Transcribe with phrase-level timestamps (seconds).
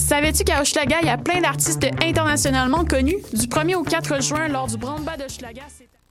[0.00, 3.18] Savais-tu qu'à Hochelaga, il y a plein d'artistes internationalement connus?
[3.32, 5.88] Du 1er au 4 juin, lors du Brandba d'Hochelaga, c'est...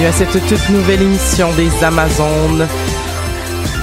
[0.00, 2.66] Bienvenue à cette toute nouvelle émission des Amazones.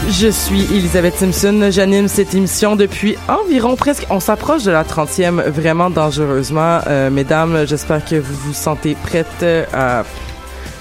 [0.09, 1.69] Je suis Elisabeth Simpson.
[1.69, 4.07] J'anime cette émission depuis environ presque.
[4.09, 6.79] On s'approche de la 30e vraiment dangereusement.
[6.87, 10.03] Euh, mesdames, j'espère que vous vous sentez prêtes à,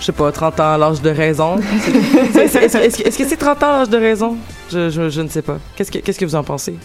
[0.00, 1.58] je sais pas, 30 ans à l'âge de raison.
[2.34, 4.38] Est-ce est, est, est, que c'est 30 ans à l'âge de raison?
[4.70, 5.58] Je, je, je, ne sais pas.
[5.76, 6.76] Qu'est-ce que, qu'est-ce que vous en pensez?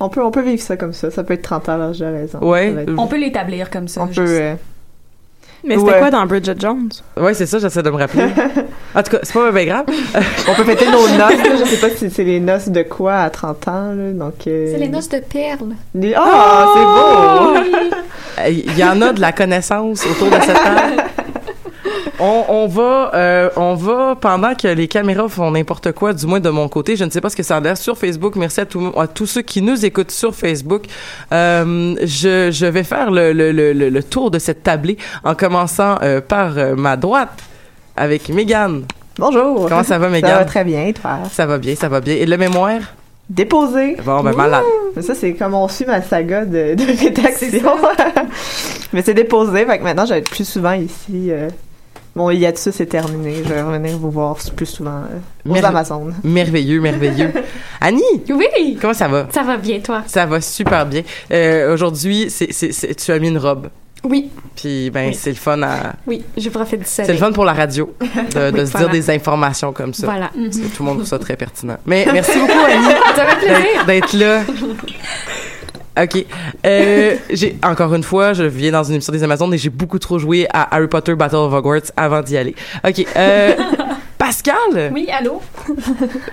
[0.00, 1.10] On peut, on peut vivre ça comme ça.
[1.10, 2.38] Ça peut être 30 ans à l'âge de raison.
[2.40, 2.86] Ouais.
[2.96, 4.00] On peut l'établir comme ça.
[4.00, 4.56] On peut.
[5.64, 5.98] Mais c'était Ouais.
[5.98, 6.88] quoi dans Bridget Jones?
[7.16, 8.26] Ouais, c'est ça, j'essaie de me rappeler.
[8.94, 9.84] en tout cas, c'est pas bien grave.
[10.48, 11.58] on peut fêter nos noces.
[11.60, 13.92] Je sais pas si c'est les noces de quoi à 30 ans.
[13.92, 15.74] Là, donc, euh, C'est les noces de perles.
[15.94, 17.96] les- Ah, c'est beau!
[18.48, 21.02] Il y en a de la connaissance autour de cette table.
[22.20, 26.40] On, on va, euh, on va pendant que les caméras font n'importe quoi, du moins
[26.40, 26.96] de mon côté.
[26.96, 28.34] Je ne sais pas ce que ça a l'air sur Facebook.
[28.34, 30.86] Merci à, tout- à tous ceux qui nous écoutent sur Facebook.
[31.32, 35.36] Euh, je, je vais faire le, le, le, le- le tour de cette tablée en
[35.36, 37.30] commençant euh, par ma droite
[37.96, 38.84] avec Mégane.
[39.16, 39.68] Bonjour!
[39.68, 40.38] Comment ça va, Ça Mégane?
[40.38, 41.18] va très bien, toi?
[41.30, 42.14] Ça va bien, ça va bien.
[42.14, 42.80] Et le mémoire?
[43.30, 43.96] Déposé.
[44.04, 44.62] Bon, ben malade.
[44.96, 47.76] Mais ça, c'est comme on suit ma saga de, de rédaction.
[48.92, 51.30] Mais c'est déposé, fait que maintenant, je vais être plus souvent ici.
[51.30, 51.48] euh,
[52.18, 53.36] Mon hiatus est terminé.
[53.44, 56.14] Je vais revenir vous voir plus souvent euh, aux Merve- Amazones.
[56.24, 57.32] Merveilleux, merveilleux.
[57.80, 58.02] Annie?
[58.28, 58.76] Oui!
[58.80, 59.28] Comment ça va?
[59.32, 60.02] Ça va bien, toi?
[60.06, 61.02] Ça va super bien.
[61.30, 63.68] Euh, Aujourd'hui, tu as mis une robe.
[64.04, 65.14] Oui, Puis, ben, Oui.
[65.14, 65.94] c'est le fun à.
[66.06, 67.06] oui, je profite du soleil.
[67.06, 68.06] C'est le fun pour la radio de,
[68.52, 68.86] de Oui, se voilà.
[68.86, 70.06] dire des informations comme ça.
[70.06, 70.30] Voilà.
[70.34, 71.76] Parce que tout le monde trouve ça très pertinent.
[71.86, 72.84] Mais merci beaucoup, Annie,
[73.16, 73.84] Ça fait plaisir.
[73.86, 74.42] d'être, d'être là.
[76.00, 76.24] OK.
[76.66, 79.98] Euh, j'ai, encore une fois, je viens dans une émission des Amazones et j'ai beaucoup
[79.98, 82.54] trop joué à Harry Potter Battle of Hogwarts avant d'y aller.
[82.86, 83.06] OK.
[83.16, 83.54] Euh,
[84.28, 84.92] Pascal?
[84.92, 85.40] Oui, allô?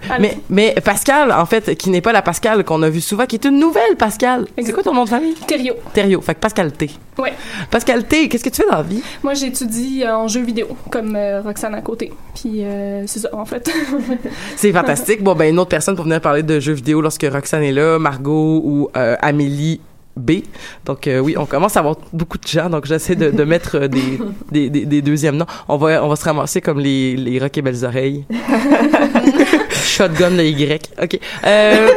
[0.09, 0.19] Allô?
[0.19, 3.37] Mais, mais Pascal, en fait, qui n'est pas la Pascal qu'on a vue souvent, qui
[3.37, 4.47] est une nouvelle Pascal.
[4.61, 5.33] C'est quoi ton nom de famille?
[5.47, 5.77] Thériault.
[5.93, 6.19] Thériault.
[6.19, 6.91] Fait que Pascal T.
[7.17, 7.31] Ouais.
[7.71, 9.01] Pascal T, qu'est-ce que tu fais dans la vie?
[9.23, 12.11] Moi, j'étudie en jeux vidéo, comme euh, Roxane à côté.
[12.33, 13.71] Puis euh, c'est ça, en fait.
[14.57, 15.23] C'est fantastique.
[15.23, 17.97] Bon, ben, une autre personne pour venir parler de jeux vidéo lorsque Roxane est là,
[17.97, 19.79] Margot ou euh, Amélie
[20.17, 20.41] B.
[20.85, 23.75] Donc, euh, oui, on commence à avoir beaucoup de gens, donc j'essaie de, de mettre
[23.77, 24.19] euh, des,
[24.51, 25.45] des, des, des deuxièmes noms.
[25.67, 28.25] On va, on va se ramasser comme les, les rocs et belles oreilles.
[29.71, 30.91] Shotgun, le Y.
[31.01, 31.19] OK.
[31.45, 31.89] Euh,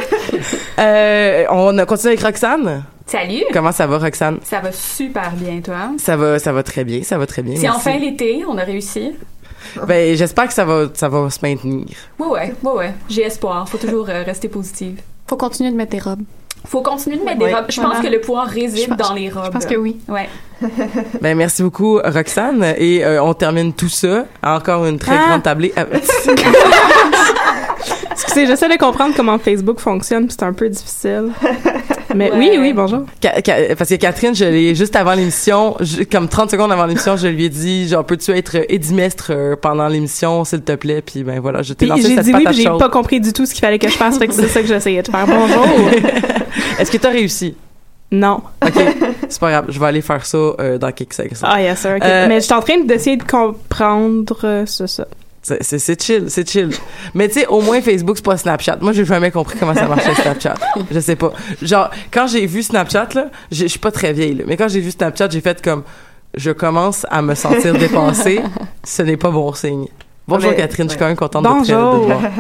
[0.79, 2.85] euh, on a continué avec Roxane.
[3.07, 3.45] Salut!
[3.53, 4.39] Comment ça va, Roxane?
[4.45, 5.93] Ça va super bien, toi?
[5.99, 7.57] Ça va, ça va très bien, ça va très bien.
[7.57, 9.13] C'est enfin l'été, on a réussi.
[9.87, 11.87] Ben, j'espère que ça va, ça va se maintenir.
[12.19, 12.95] Ouais, ouais, ouais, ouais.
[13.09, 13.69] J'ai espoir.
[13.69, 15.01] Faut toujours euh, rester positive.
[15.27, 16.23] Faut continuer de mettre des robes.
[16.67, 17.49] Faut continuer de mettre Ouais.
[17.49, 17.65] des robes.
[17.69, 17.97] Je Voilà.
[17.97, 19.45] pense que le pouvoir réside pense- dans les robes.
[19.47, 19.97] je pense que oui.
[20.09, 20.29] Ouais.
[21.23, 22.75] Ben, merci beaucoup, Roxane.
[22.79, 24.25] Et euh, on termine tout ça.
[24.43, 25.27] Encore une très Ah.
[25.29, 25.73] grande tablée.
[25.77, 25.85] Ah,
[28.11, 31.31] Excusez, j'essaie de comprendre comment Facebook fonctionne, puis c'est un peu difficile.
[32.15, 33.01] Mais oui, oui, bonjour.
[33.23, 35.77] Ca- ca- parce que Catherine, je l'ai juste avant l'émission,
[36.11, 39.89] comme 30 secondes avant l'émission, je lui ai dit, genre, peux-tu être édimestre euh, pendant
[39.89, 41.03] l'émission, s'il te plaît?
[41.03, 43.45] Puis ben voilà, je t'ai lancé j'ai cette dit oui, j'ai pas compris du tout
[43.47, 45.27] ce qu'il fallait que je fasse, fait que c'est ça que j'essayais de faire.
[45.29, 45.67] Bonjour.
[46.79, 47.55] Est-ce que t'as réussi?
[48.11, 48.41] Non.
[48.65, 48.73] OK.
[49.29, 51.33] C'est pas grave, je vais aller faire ça euh, dans quelques secondes.
[51.43, 51.93] Ah, yes, sir.
[51.97, 52.03] ok.
[52.05, 55.07] Euh, Mais je suis en train d'essayer de comprendre euh, c'est ça.
[55.61, 56.71] C'est- chill, c'est chill.
[57.15, 58.79] Mais tu sais, au moins Facebook, c'est pas Snapchat.
[58.81, 60.55] Moi, j'ai jamais compris comment ça marchait Snapchat.
[60.91, 61.33] Je sais pas.
[61.63, 64.91] Genre, quand j'ai vu Snapchat, là, je suis pas très vieille, mais quand j'ai vu
[64.91, 65.83] Snapchat, j'ai fait comme,
[66.37, 68.41] je commence à me sentir dépassée.
[68.85, 69.87] Ce n'est pas bon signe.
[70.29, 72.05] Bonjour Mais- Catherine, je suis quand même contente te- de te Bonjour.
[72.07, 72.21] voir.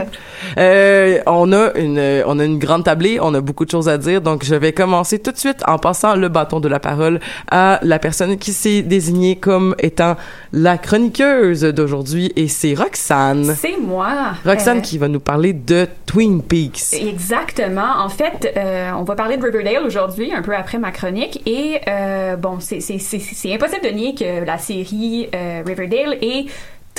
[0.56, 3.98] Euh, on a une on a une grande tablée, on a beaucoup de choses à
[3.98, 7.20] dire, donc je vais commencer tout de suite en passant le bâton de la parole
[7.50, 10.16] à la personne qui s'est désignée comme étant
[10.52, 13.54] la chroniqueuse d'aujourd'hui et c'est Roxane.
[13.60, 14.32] C'est moi.
[14.44, 16.94] Roxane Euh, qui va nous parler de Twin Peaks.
[16.94, 17.98] Exactement.
[18.02, 21.42] En fait, euh, on va parler de Riverdale aujourd'hui, un peu après ma chronique.
[21.46, 26.16] Et euh, bon, c'est c'est- c'est- c'est impossible de nier que la série euh, Riverdale
[26.22, 26.46] est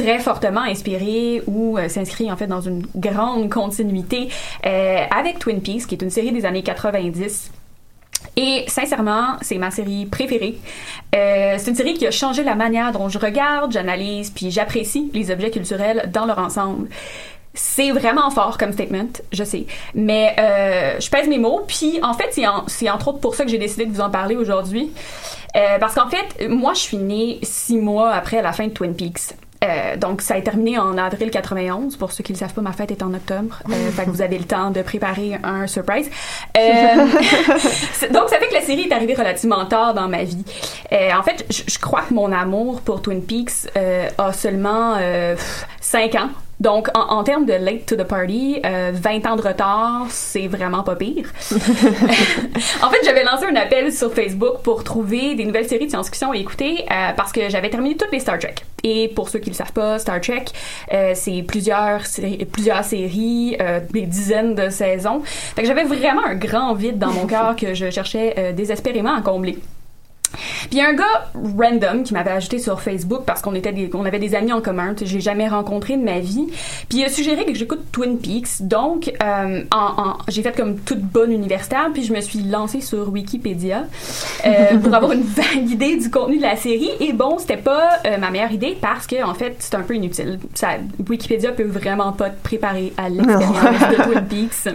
[0.04, 4.30] très fortement inspirée ou euh, s'inscrit en fait dans une grande continuité
[4.66, 7.52] euh, avec Twin Peaks, qui est une série des années 90.
[8.36, 10.58] Et sincèrement, c'est ma série préférée.
[11.16, 15.10] Euh, c'est une série qui a changé la manière dont je regarde, j'analyse, puis j'apprécie
[15.14, 16.88] les objets culturels dans leur ensemble.
[17.54, 19.66] C'est vraiment fort comme statement, je sais.
[19.96, 23.44] Mais euh, je pèse mes mots, puis en fait, c'est c'est entre autres pour ça
[23.44, 24.92] que j'ai décidé de vous en parler aujourd'hui.
[25.56, 28.96] Euh, parce qu'en fait, moi, je suis née six mois après la fin de Twin
[28.96, 29.34] Peaks.
[29.64, 31.98] Euh, donc, ça a terminé en avril 91.
[31.98, 33.62] Pour ceux qui ne le savent pas, ma fête est en octobre.
[33.70, 36.10] Euh, fait que vous avez le temps de préparer un surprise.
[36.58, 36.62] Euh,
[38.12, 40.44] donc, ça fait que la série est arrivée relativement tard dans ma vie.
[40.92, 44.98] Euh, en fait, je, crois que mon amour pour Twin Peaks euh, a seulement
[45.82, 46.30] 5 ans.
[46.60, 50.48] Donc, en, en termes de late to the party, euh, 20 ans de retard, c'est
[50.48, 51.32] vraiment pas pire.
[51.52, 56.32] en fait, j'avais lancé un appel sur Facebook pour trouver des nouvelles séries de science-fiction
[56.32, 58.56] à écouter euh, parce que j'avais terminé toutes les Star Trek.
[58.84, 60.46] Et pour ceux qui le savent pas, Star Trek,
[60.94, 62.02] euh, c'est plusieurs,
[62.52, 65.22] plusieurs séries, euh, des dizaines de saisons.
[65.24, 69.22] Fait que j'avais vraiment un grand vide dans mon cœur que je cherchais désespérément à
[69.22, 69.60] combler.
[70.32, 73.72] Puis il y a un gars random qui m'avait ajouté sur Facebook parce qu'on était
[73.72, 76.48] des, on avait des amis en commun, que j'ai jamais rencontré de ma vie.
[76.88, 78.62] Puis il a suggéré que j'écoute Twin Peaks.
[78.62, 79.78] Donc euh, en,
[80.10, 83.86] en- j'ai fait comme toute bonne universitaire, puis je me suis lancée sur Wikipédia
[84.46, 86.92] euh, pour avoir une vague idée du contenu de la série.
[87.00, 89.96] Et bon, c'était pas euh, ma meilleure idée parce que en fait c'est un peu
[89.96, 90.40] inutile.
[90.54, 90.70] Ça,
[91.10, 94.74] Wikipédia peut vraiment pas te préparer à l'expérience de Twin Peaks.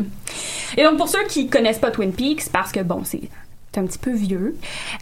[0.77, 3.21] Et donc pour ceux qui connaissent pas Twin Peaks, parce que bon c'est
[3.75, 4.57] c'est un petit peu vieux.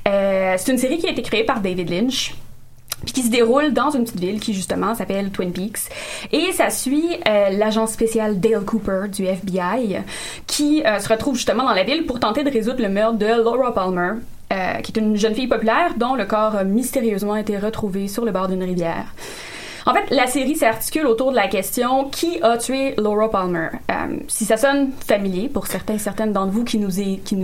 [0.09, 2.35] Euh, c'est une série qui a été créée par David Lynch
[3.05, 5.91] puis qui se déroule dans une petite ville qui justement s'appelle Twin Peaks
[6.31, 9.99] et ça suit euh, l'agent spécial Dale Cooper du FBI
[10.47, 13.27] qui euh, se retrouve justement dans la ville pour tenter de résoudre le meurtre de
[13.27, 14.21] Laura Palmer
[14.53, 18.25] euh, qui est une jeune fille populaire dont le corps a mystérieusement été retrouvé sur
[18.25, 19.07] le bord d'une rivière.
[19.85, 23.69] En fait, la série s'articule autour de la question qui a tué Laura Palmer?
[23.91, 27.01] Euh, si ça sonne familier pour certains, certaines d'entre vous qui nous,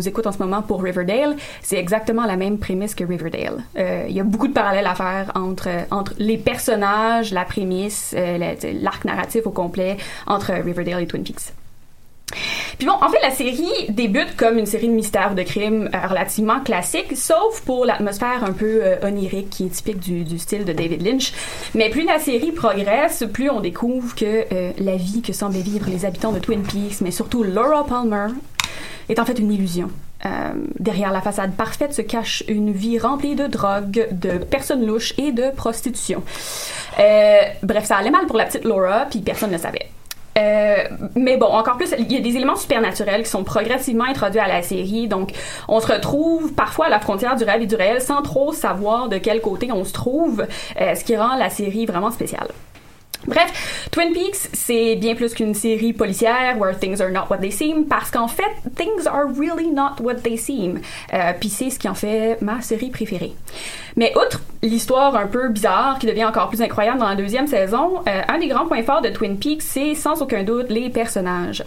[0.09, 3.65] écoutent en ce moment pour Riverdale, c'est exactement la même prémisse que Riverdale.
[3.77, 5.69] Euh, Il y a beaucoup de parallèles à faire entre,
[6.19, 11.53] les personnages, la prémisse, euh, la- l'arc narratif au complet entre Riverdale et Twin Peaks.
[12.79, 16.07] Puis bon, en fait, la série débute comme une série de mystères de crimes euh,
[16.07, 20.73] relativement classique, sauf pour l'atmosphère un peu euh, onirique qui est typique du, style de
[20.73, 21.33] David Lynch.
[21.75, 25.89] Mais plus la série progresse, plus on découvre que euh, la vie que semblaient vivre
[25.89, 28.29] les habitants de Twin Peaks, mais surtout Laura Palmer,
[29.09, 29.91] est en fait une illusion.
[30.79, 35.31] Derrière la façade parfaite se cache une vie remplie de drogue, de personnes louches et
[35.31, 36.23] de prostitution.
[36.99, 39.89] Bref, ça allait mal pour la petite Laura, puis personne ne savait.
[40.39, 44.41] Euh, mais bon, encore plus, il y a des éléments supernaturels qui sont progressivement introduits
[44.41, 45.09] à la série.
[45.09, 45.33] Donc,
[45.69, 49.09] on se retrouve parfois à la frontière du rêve et du réel sans trop savoir
[49.09, 50.47] de quel côté on se trouve,
[50.81, 52.49] euh, ce qui rend la série vraiment spéciale.
[53.29, 57.51] Bref, Twin Peaks, c'est bien plus qu'une série policière where things are not what they
[57.51, 58.43] seem, parce qu'en fait,
[58.75, 60.81] things are really not what they seem.
[61.13, 63.35] Euh, Puis c'est ce qui en fait ma série préférée.
[63.97, 68.01] Mais outre l'histoire un peu bizarre qui devient encore plus incroyable dans la deuxième saison,
[68.09, 71.65] euh, un des grands points forts de Twin Peaks, c'est sans aucun doute les personnages.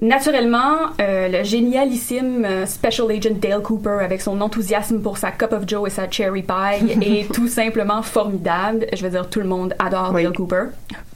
[0.00, 5.52] Naturellement, euh, le génialissime euh, Special Agent Dale Cooper, avec son enthousiasme pour sa Cup
[5.52, 8.86] of Joe et sa Cherry Pie, est tout simplement formidable.
[8.94, 10.64] Je veux dire, tout le monde adore Dale Cooper.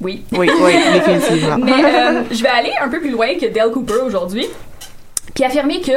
[0.02, 0.22] Oui.
[0.32, 1.56] Oui, oui, définitivement.
[1.56, 4.46] Mais euh, je vais aller un peu plus loin que Dale Cooper aujourd'hui,
[5.34, 5.92] qui a affirmé que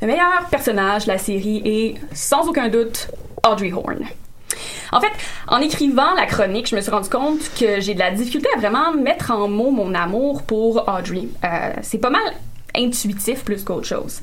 [0.00, 3.10] le meilleur personnage de la série est, sans aucun doute,
[3.44, 4.04] Audrey Horne.
[4.92, 5.12] En fait,
[5.48, 8.58] en écrivant la chronique, je me suis rendu compte que j'ai de la difficulté à
[8.58, 11.28] vraiment mettre en mots mon amour pour Audrey.
[11.44, 12.22] Euh, c'est pas mal
[12.78, 14.20] intuitif plus qu'autre chose.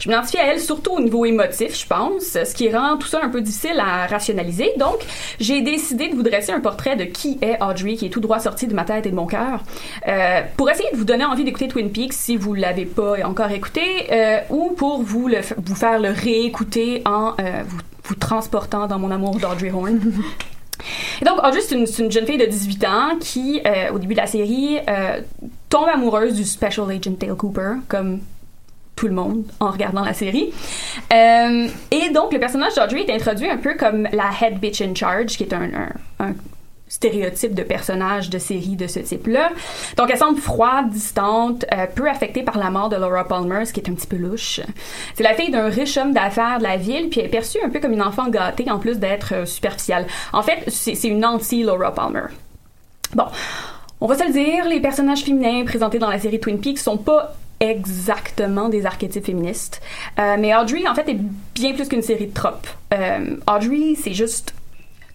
[0.00, 3.20] Je m'identifie à elle surtout au niveau émotif, je pense, ce qui rend tout ça
[3.22, 4.72] un peu difficile à rationaliser.
[4.78, 4.98] Donc,
[5.40, 8.38] j'ai décidé de vous dresser un portrait de qui est Audrey, qui est tout droit
[8.38, 9.62] sorti de ma tête et de mon cœur,
[10.06, 13.50] euh, pour essayer de vous donner envie d'écouter Twin Peaks si vous l'avez pas encore
[13.50, 18.86] écouté, euh, ou pour vous le, vous faire le réécouter en euh, vous, vous transportant
[18.86, 20.00] dans mon amour d'Audrey Horne.
[21.20, 24.20] Et donc, Audrey, c'est une, jeune fille de 18 ans qui, euh, au début de
[24.20, 25.20] la série, euh,
[25.68, 28.20] tombe amoureuse du Special Agent Dale Cooper, comme
[28.96, 30.52] tout le monde en regardant la série.
[31.12, 34.94] Euh, et donc, le personnage d'Audrey est introduit un peu comme la head bitch in
[34.94, 35.68] charge, qui est un
[36.88, 39.50] stéréotype de personnage de série de ce type-là.
[39.96, 43.72] Donc, elle semble froide, distante, euh, peu affectée par la mort de Laura Palmer, ce
[43.72, 44.60] qui est un petit peu louche.
[45.14, 47.68] C'est la fille d'un riche homme d'affaires de la ville, puis elle est perçue un
[47.68, 50.06] peu comme une enfant gâtée, en plus d'être euh, superficielle.
[50.32, 52.26] En fait, c'est une anti-Laura Palmer.
[53.14, 53.26] Bon,
[54.00, 56.98] on va se le dire, les personnages féminins présentés dans la série Twin Peaks sont
[56.98, 59.80] pas exactement des archétypes féministes.
[60.18, 61.18] Euh, mais Audrey, en fait, est
[61.54, 62.68] bien plus qu'une série de tropes.
[63.46, 64.54] Audrey, c'est juste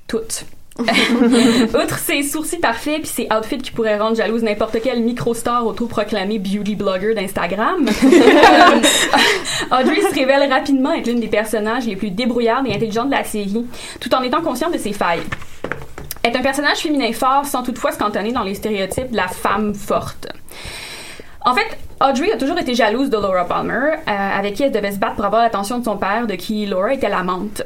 [0.08, 0.46] toute.
[0.80, 6.40] Outre ses sourcils parfaits puis ses outfits qui pourraient rendre jalouse n'importe quel micro-star autoproclamé
[6.40, 7.86] beauty blogger d'Instagram,
[9.72, 13.24] Audrey se révèle rapidement être l'une des personnages les plus débrouillardes et intelligentes de la
[13.24, 13.66] série,
[14.00, 15.22] tout en étant consciente de ses failles
[16.24, 19.74] est un personnage féminin fort sans toutefois se cantonner dans les stéréotypes de la femme
[19.74, 20.28] forte.
[21.46, 24.94] En fait, Audrey a toujours été jalouse de Laura Palmer, euh, avec qui elle devait
[24.94, 27.64] se battre pour avoir l'attention de son père, de qui Laura était l'amante.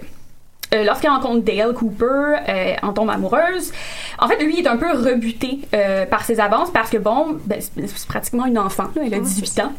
[0.73, 3.71] Euh, Lorsqu'elle rencontre Dale Cooper, euh, en tombe amoureuse.
[4.19, 7.61] En fait, lui est un peu rebuté euh, par ses avances parce que, bon, ben,
[7.61, 9.73] c'est c'est pratiquement une enfant, là, elle a 18 ans.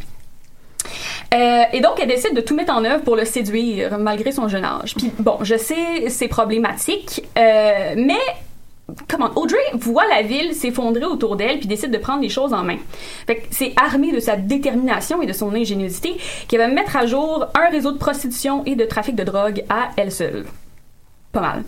[1.34, 4.48] Euh, et donc, elle décide de tout mettre en œuvre pour le séduire, malgré son
[4.48, 4.94] jeune âge.
[4.94, 8.18] Puis, bon, je sais, c'est problématique, euh, mais
[9.06, 12.62] comment Audrey voit la ville s'effondrer autour d'elle puis décide de prendre les choses en
[12.62, 12.78] main.
[13.26, 16.16] Fait que c'est armée de sa détermination et de son ingéniosité
[16.48, 19.90] qu'elle va mettre à jour un réseau de prostitution et de trafic de drogue à
[19.96, 20.46] elle seule.
[21.32, 21.64] Pas mal.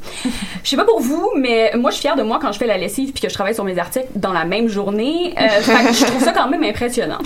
[0.62, 2.66] Je sais pas pour vous, mais moi je suis fière de moi quand je fais
[2.66, 5.34] la lessive puis que je travaille sur mes articles dans la même journée.
[5.38, 7.18] Euh, fait que je trouve ça quand même impressionnant.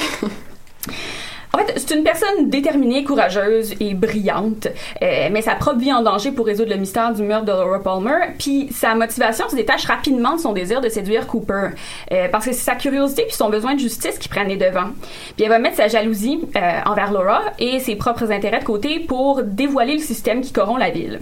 [1.55, 4.67] En fait, c'est une personne déterminée, courageuse et brillante,
[5.03, 7.81] euh, mais sa propre vie en danger pour résoudre le mystère du meurtre de Laura
[7.81, 8.35] Palmer.
[8.41, 11.69] Puis sa motivation se détache rapidement de son désir de séduire Cooper,
[12.11, 14.91] euh, parce que c'est sa curiosité puis son besoin de justice qui prennent les devants.
[15.37, 18.99] Puis elle va mettre sa jalousie euh, envers Laura et ses propres intérêts de côté
[18.99, 21.21] pour dévoiler le système qui corrompt la ville.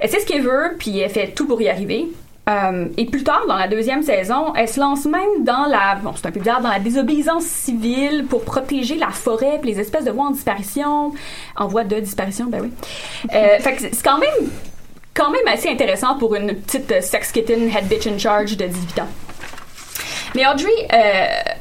[0.00, 2.06] Elle sait ce qu'elle veut, puis elle fait tout pour y arriver.
[2.48, 6.12] Euh, et plus tard, dans la deuxième saison, elle se lance même dans la, bon,
[6.14, 10.04] c'est un peu bizarre, dans la désobéissance civile pour protéger la forêt puis les espèces
[10.04, 11.12] de voies en disparition,
[11.56, 12.72] en voie de disparition, ben oui.
[13.34, 14.50] Euh, fait que c'est quand même,
[15.12, 19.00] quand même assez intéressant pour une petite sex kitten head bitch in charge de 18
[19.00, 19.08] ans.
[20.36, 21.52] Mais Audrey euh,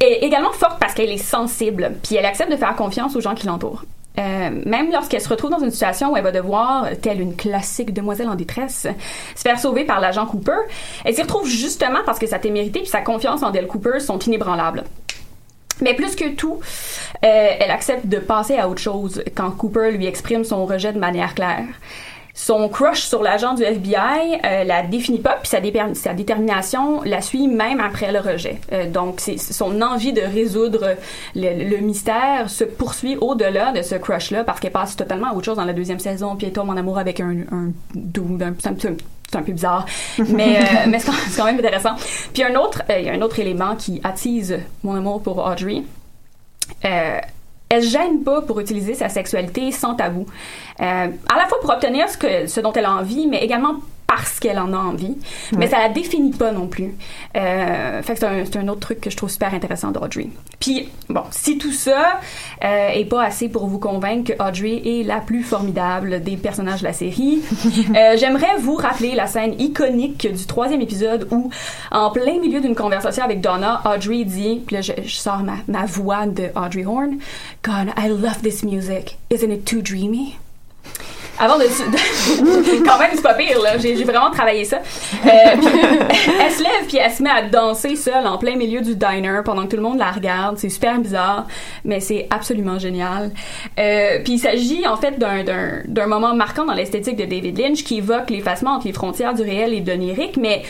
[0.00, 3.34] est également forte parce qu'elle est sensible, puis elle accepte de faire confiance aux gens
[3.34, 3.84] qui l'entourent.
[4.18, 7.92] Euh, même lorsqu'elle se retrouve dans une situation où elle va devoir, telle une classique
[7.92, 8.86] demoiselle en détresse,
[9.34, 10.56] se faire sauver par l'agent Cooper,
[11.04, 14.18] elle s'y retrouve justement parce que sa témérité et sa confiance en Dale Cooper sont
[14.18, 14.84] inébranlables.
[15.82, 16.60] Mais plus que tout,
[17.24, 20.98] euh, elle accepte de passer à autre chose quand Cooper lui exprime son rejet de
[20.98, 21.66] manière claire.
[22.38, 27.48] Son crush sur l'agent du FBI euh, la définit pas, puis sa, détermination la suit
[27.48, 28.60] même après le rejet.
[28.72, 30.96] Euh, donc, son envie de résoudre
[31.34, 35.46] le, le mystère se poursuit au-delà de ce crush-là, parce qu'elle passe totalement à autre
[35.46, 38.68] chose dans la deuxième saison, puis elle tombe en amour avec un, un un- c'est
[38.68, 38.74] un,
[39.28, 39.86] c'est un- peu bizarre,
[40.28, 41.94] mais, euh, mais c'est quand, c'est quand même intéressant.
[42.34, 45.38] Puis un autre, euh, il y a un autre élément qui attise mon amour pour
[45.38, 45.82] Audrey.
[46.84, 47.18] Euh,
[47.68, 50.26] elle gêne pas pour utiliser sa sexualité sans tabou.
[50.80, 50.84] Euh,
[51.28, 54.38] à la fois pour obtenir ce, que, ce dont elle a envie, mais également parce
[54.38, 55.16] qu'elle en a envie,
[55.56, 56.94] mais ça la définit pas non plus.
[57.36, 60.28] Euh, fait que c'est un, autre truc que je trouve super intéressant d'Audrey.
[60.60, 62.20] Puis, bon, si tout ça
[62.64, 66.80] euh, est pas assez pour vous convaincre que Audrey est la plus formidable des personnages
[66.80, 67.42] de la série,
[67.96, 71.50] euh, j'aimerais vous rappeler la scène iconique du troisième épisode où,
[71.90, 75.56] en plein milieu d'une conversation avec Donna, Audrey dit, puis là, je, je sors ma,
[75.66, 77.18] ma voix de Audrey Horn,
[77.62, 79.18] God, I love this music.
[79.30, 80.36] Isn't it too dreamy?
[81.38, 83.78] Avant de, de- quand même c'est pas pire là.
[83.78, 84.76] J'ai vraiment travaillé ça.
[84.76, 88.94] Euh, elle se lève puis elle se met à danser seule en plein milieu du
[88.96, 90.58] diner pendant que tout le monde la regarde.
[90.58, 91.46] C'est super bizarre
[91.84, 93.30] mais c'est absolument génial.
[93.78, 97.98] Euh, puis il s'agit en fait d'un moment marquant dans l'esthétique de David Lynch qui
[97.98, 100.62] évoque l'effacement entre les frontières du réel et de l'onirique mais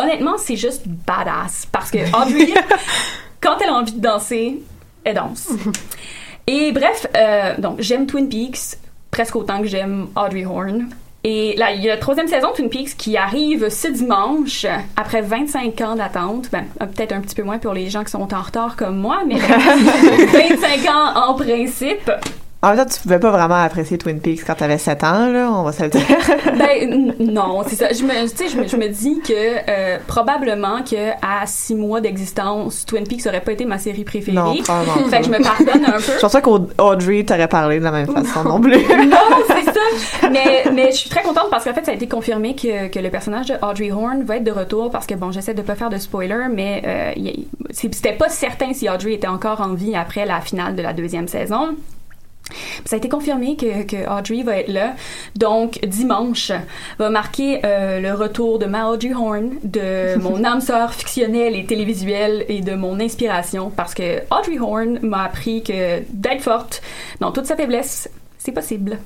[0.00, 2.52] honnêtement c'est juste badass parce que Audrey
[3.40, 4.60] quand elle a envie de danser
[5.04, 5.48] elle danse.
[6.46, 8.78] Et bref, euh, donc j'aime Twin Peaks
[9.18, 10.90] presque autant que j'aime Audrey Horn.
[11.24, 14.64] Et là, il y a la troisième saison de Twin Peaks qui arrive ce dimanche,
[14.96, 16.50] après 25 ans d'attente.
[16.52, 18.96] Ben, euh, peut-être un petit peu moins pour les gens qui sont en retard comme
[18.96, 22.08] moi, mais 25 ans en principe.
[22.60, 25.48] En même temps, tu pouvais pas vraiment apprécier Twin Peaks quand t'avais 7 ans, là,
[25.52, 26.02] on va se le dire.
[26.58, 27.92] Ben non, c'est ça.
[27.92, 31.76] Je me, tu sais, je me, je me dis que euh, probablement que à six
[31.76, 34.36] mois d'existence, Twin Peaks aurait pas été ma série préférée.
[34.36, 36.12] Non, probablement Fait que je me pardonne un peu.
[36.16, 38.72] Je pense pas qu'Audrey t'aurait parlé de la même façon non plus.
[39.06, 40.28] non, c'est ça.
[40.28, 42.98] Mais, mais je suis très contente parce qu'en fait, ça a été confirmé que, que
[42.98, 45.76] le personnage de Audrey Horn va être de retour parce que, bon, j'essaie de pas
[45.76, 47.12] faire de spoiler, mais euh,
[47.70, 51.28] c'était pas certain si Audrey était encore en vie après la finale de la deuxième
[51.28, 51.76] saison.
[52.84, 54.94] Ça a été confirmé que, que Audrey va être là.
[55.36, 56.52] Donc, dimanche
[56.98, 61.66] va marquer euh, le retour de ma Audrey Horn, de mon âme sœur fictionnelle et
[61.66, 63.70] télévisuelle et de mon inspiration.
[63.70, 66.82] Parce que Audrey Horn m'a appris que d'être forte
[67.20, 68.98] dans toute sa faiblesse, c'est possible.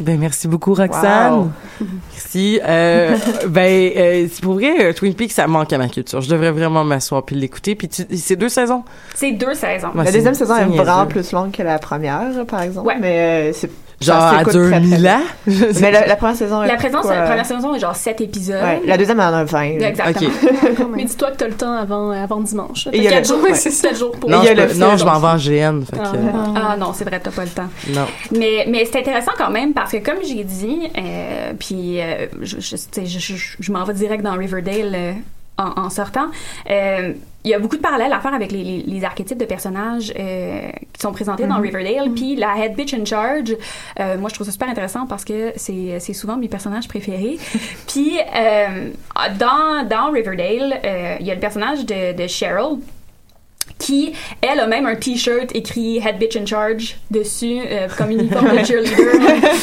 [0.00, 1.32] Ben merci beaucoup Roxane.
[1.32, 1.50] Wow.
[2.12, 2.60] Merci.
[2.62, 3.16] Euh,
[3.48, 6.20] ben euh, c'est pour vrai euh, Twin Peaks ça manque à ma culture.
[6.20, 7.74] Je devrais vraiment m'asseoir puis l'écouter.
[7.74, 8.84] Puis c'est deux saisons.
[9.14, 9.88] C'est deux saisons.
[9.94, 12.92] Ouais, La deuxième saison est vraiment plus longue que la première, par exemple.
[13.00, 15.16] Mais euh, c'est Genre très, mille bien.
[15.18, 15.22] ans?
[15.80, 18.62] Mais la, la première saison est La, présence, la première saison est genre sept épisodes.
[18.62, 19.78] Ouais, la deuxième en a 20.
[19.80, 19.88] là.
[19.88, 20.30] Exactement.
[20.94, 22.86] Mais dis-toi que t'as le temps avant, avant dimanche.
[22.92, 23.54] Et il y a Quatre le- jours, ouais.
[23.54, 25.36] c'est sept jours pour Non, il y a je peux- non, je m'en vais en
[25.36, 25.82] GN.
[25.84, 26.16] Fait que,
[26.56, 27.68] Ah non, c'est vrai, t'as pas le temps.
[27.92, 28.06] non.
[28.38, 32.60] Mais, mais c'est intéressant quand même parce que comme j'ai dit, euh, puis euh, je,
[32.60, 35.12] je, tu sais, je, je, je m'en vais direct dans Riverdale euh,
[35.58, 36.28] en, en sortant.
[36.70, 37.12] Euh,
[37.44, 40.12] il y a beaucoup de parallèles à faire avec les, les, les archétypes de personnages
[40.18, 41.62] euh, qui sont présentés dans Mhm.
[41.62, 42.10] Riverdale.
[42.14, 43.56] Puis la head bitch in charge,
[44.00, 47.38] euh, moi je trouve ça super intéressant parce que c'est souvent mes personnages préférés.
[47.88, 48.18] Puis
[49.38, 50.80] dans, dans Riverdale,
[51.20, 52.78] il y a le personnage de, de Cheryl
[53.88, 58.50] qui, elle, a même un t-shirt écrit Head Bitch in Charge dessus, euh, comme uniforme
[58.58, 59.12] de cheerleader.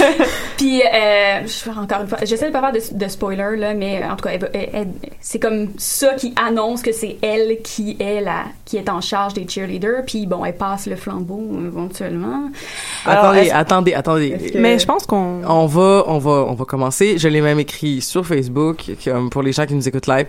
[0.57, 4.01] Puis, euh, je, encore une fois, j'essaie de pas faire de, de spoiler, là, mais
[4.03, 4.87] en tout cas, elle va- elle- elle-
[5.21, 9.33] c'est comme ça qui annonce que c'est elle qui est, la, qui est en charge
[9.35, 10.03] des cheerleaders.
[10.07, 12.49] Puis, bon, elle passe le flambeau éventuellement.
[13.05, 14.31] attendez, attendez, attendez.
[14.53, 15.41] que- Mais je pense qu'on...
[15.47, 17.17] On va, on va, on va commencer.
[17.19, 20.25] Je l'ai même écrit sur Facebook, comme pour les gens qui nous écoutent live.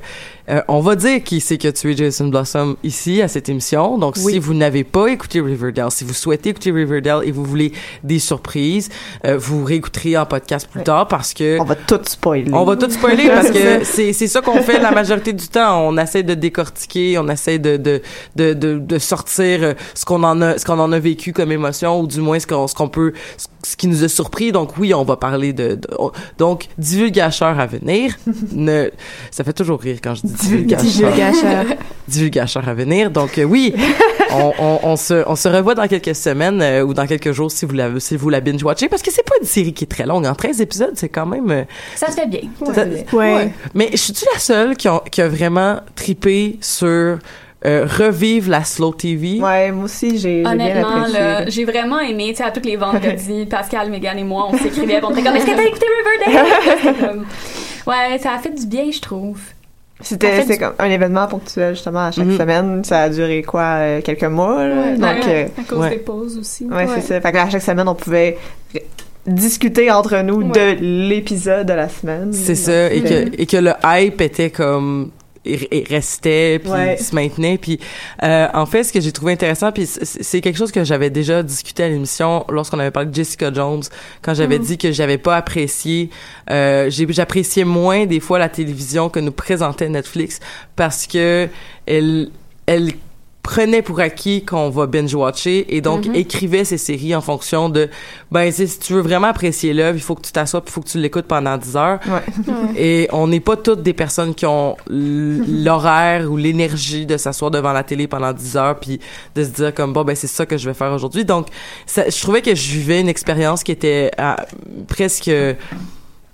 [0.51, 3.86] Euh, on va dire qui c'est qui a tué Jason Blossom ici à cette émission.
[3.99, 4.33] Donc, Oui.
[4.35, 7.73] si vous n'avez pas écouté Riverdale, si vous souhaitez écouter Riverdale et vous voulez
[8.03, 8.89] des surprises,
[9.25, 12.51] euh, vous réécouterez en podcast plus tard parce que On va tout spoiler.
[12.53, 13.93] on va tout spoiler parce que C'est ça.
[13.93, 15.87] c'est c'est ça qu'on fait la majorité du temps.
[15.89, 18.03] On essaie de décortiquer, on essaie de de
[18.35, 21.53] de de, de sortir euh, ce qu'on en a ce qu'on en a vécu comme
[21.53, 24.53] émotion ou du moins ce qu'on ce qu'on peut ce, ce qui nous a surpris.
[24.53, 28.15] Donc oui, on va parler de, de- on- donc divulgacheur à venir.
[28.53, 28.91] ne
[29.31, 30.85] ça fait toujours rire quand je dis divulgacheur.
[30.91, 31.65] Divulgacheur.
[32.09, 33.11] divulgacheur à venir.
[33.11, 33.75] Donc euh, oui,
[34.33, 37.51] on, on, on se on se revoit dans quelques semaines euh, ou dans quelques jours
[37.51, 39.85] si vous la si vous la binge watchez parce que c'est pas une série qui
[39.85, 40.27] est très longue.
[40.27, 41.65] En 13 épisodes, c'est quand même euh,
[41.97, 42.41] Ça se fait bien.
[42.75, 42.85] ça-
[43.17, 43.53] Ouais.
[43.75, 47.19] mais je suis-tu la seule qui a, qui a vraiment tripé sur
[47.67, 49.41] euh, revivre la slow TV?
[49.41, 51.05] Ouais, moi aussi, j'ai Honnêtement,
[51.49, 55.01] j'ai vraiment aimé, tu sais, à tous les vendredis, Pascal, Megan et moi, on s'écrivait,
[55.03, 55.87] on était comme, est-ce que t'as écouté
[56.27, 57.19] Riverdale?
[57.87, 59.39] Ouais, ça a fait du bien, je trouve.
[60.01, 62.37] C'était En fait, c'était du- comme un événement ponctuel, justement, à chaque Mhm.
[62.37, 62.85] semaine.
[62.85, 64.75] Ça a duré, quoi, euh, quelques mois, là?
[64.75, 65.91] Ouais, Donc, ouais, euh, à cause ouais.
[65.91, 66.65] des pauses aussi.
[66.67, 67.21] ouais, c'est ça.
[67.21, 68.37] Fait que là, à chaque semaine, on pouvait
[69.27, 70.75] discuter entre nous Ouais.
[70.77, 72.33] de l'épisode de la semaine.
[72.33, 75.11] C'est ça, et que, et que le hype était comme
[75.89, 76.97] restait puis Ouais.
[76.97, 77.79] se maintenait puis
[78.23, 81.43] euh, en fait ce que j'ai trouvé intéressant puis c'est quelque chose que j'avais déjà
[81.43, 83.83] discuté à l'émission lorsqu'on avait parlé de Jessica Jones
[84.23, 84.65] quand j'avais Mhm.
[84.65, 86.11] dit que j'avais pas apprécié
[86.51, 90.41] euh, j'appréciais moins des fois la télévision que nous présentait Netflix
[90.75, 91.49] parce que
[91.87, 92.31] elle
[92.67, 92.93] elle
[93.47, 96.17] prenait pour acquis qu'on va binge-watcher et donc Mhm.
[96.17, 97.89] écrivait ces séries en fonction de,
[98.33, 100.81] ben, si tu veux vraiment apprécier l'œuvre, il faut que tu t'assoies puis il faut
[100.81, 102.01] que tu l'écoutes pendant 10 heures.
[102.77, 107.53] Et on n'est pas toutes des personnes qui ont l- l'horaire ou l'énergie de s'asseoir
[107.53, 108.99] devant la télé pendant 10 heures puis
[109.37, 111.25] de se dire comme bon ben c'est ça que je vais faire aujourd'hui.
[111.25, 111.47] Donc
[111.87, 114.11] ça- je trouvais que je vivais une expérience qui était
[114.89, 115.31] presque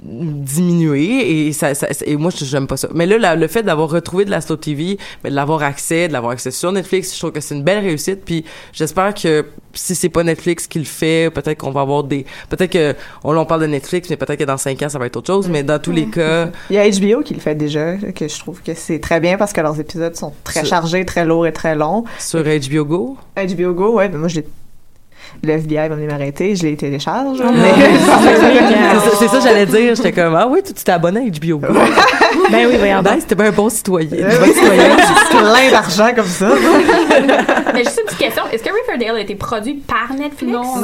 [0.05, 2.89] diminuée et ça, ça- et moi je- j'aime pas ça.
[2.95, 6.09] Mais là la- le fait d'avoir retrouvé de la slow TV mais de l'avoir accès
[6.09, 8.25] de l'avoir accès sur Netflix je trouve que c'est une belle réussite.
[8.25, 12.27] Puis j'espère que si c'est pas Netflix qui le fait peut-être qu'on va avoir des
[12.51, 15.07] peut-être que on, on parle de Netflix mais peut-être que dans cinq ans ça va
[15.07, 15.49] être autre chose.
[15.49, 18.39] Mais dans tous les cas Il y a HBO qui le fait déjà, que je
[18.39, 21.47] trouve que c'est très bien parce que leurs épisodes sont très Sur- chargés, très lourds
[21.47, 22.05] et très longs.
[22.19, 23.17] sur HBO Go?
[23.37, 24.47] HBO Go, ouais, mais moi, je l'ai-
[25.43, 27.39] le FBI va venir m'arrêter, je les télécharge.
[27.45, 27.51] Ah.
[27.55, 27.89] mais-
[29.19, 31.61] c'est ça, j'allais dire j'étais comme ah oui tu t'es abonné à HBO
[32.53, 33.03] Ben oui, voyons.
[33.03, 34.93] Ben, c'était bien un bon citoyen Ouais, Une bonne oui, citoyenne.
[35.31, 36.49] c'est plein d'argent comme ça.
[37.75, 38.43] Mais juste une petite question.
[38.53, 40.53] Est-ce que Riverdale a été produit par Netflix?
[40.53, 40.75] Non,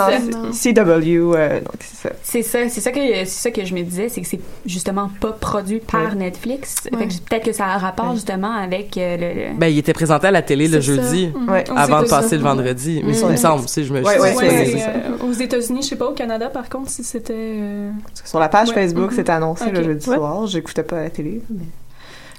[0.53, 2.15] c'est CW, euh, donc c'est ça.
[2.23, 5.11] C'est ça, c'est ça que c'est ça que je me disais, c'est que c'est justement
[5.21, 6.15] pas produit par Ouais.
[6.15, 6.77] Netflix.
[6.93, 6.99] Ouais.
[6.99, 9.79] Fait que peut-être que ça a un rapport justement avec euh, le, le- Ben, il
[9.79, 11.49] était présenté à la télé le jeudi, Mhm.
[11.51, 11.65] Ouais.
[11.77, 12.21] avant de ça.
[12.21, 13.03] passer le vendredi.
[13.05, 13.19] Mais Mhm.
[13.19, 16.69] ça me semble, si je me euh, aux États-Unis, je sais pas, au Canada, par
[16.69, 17.35] contre, si c'était.
[17.37, 17.91] euh,
[18.25, 18.75] Sur la page Ouais.
[18.75, 19.17] Facebook, Mhm.
[19.17, 20.17] c'était annoncé le jeudi Ouais.
[20.17, 20.47] soir.
[20.47, 21.41] J'écoutais pas la télé.
[21.59, 21.65] Mais-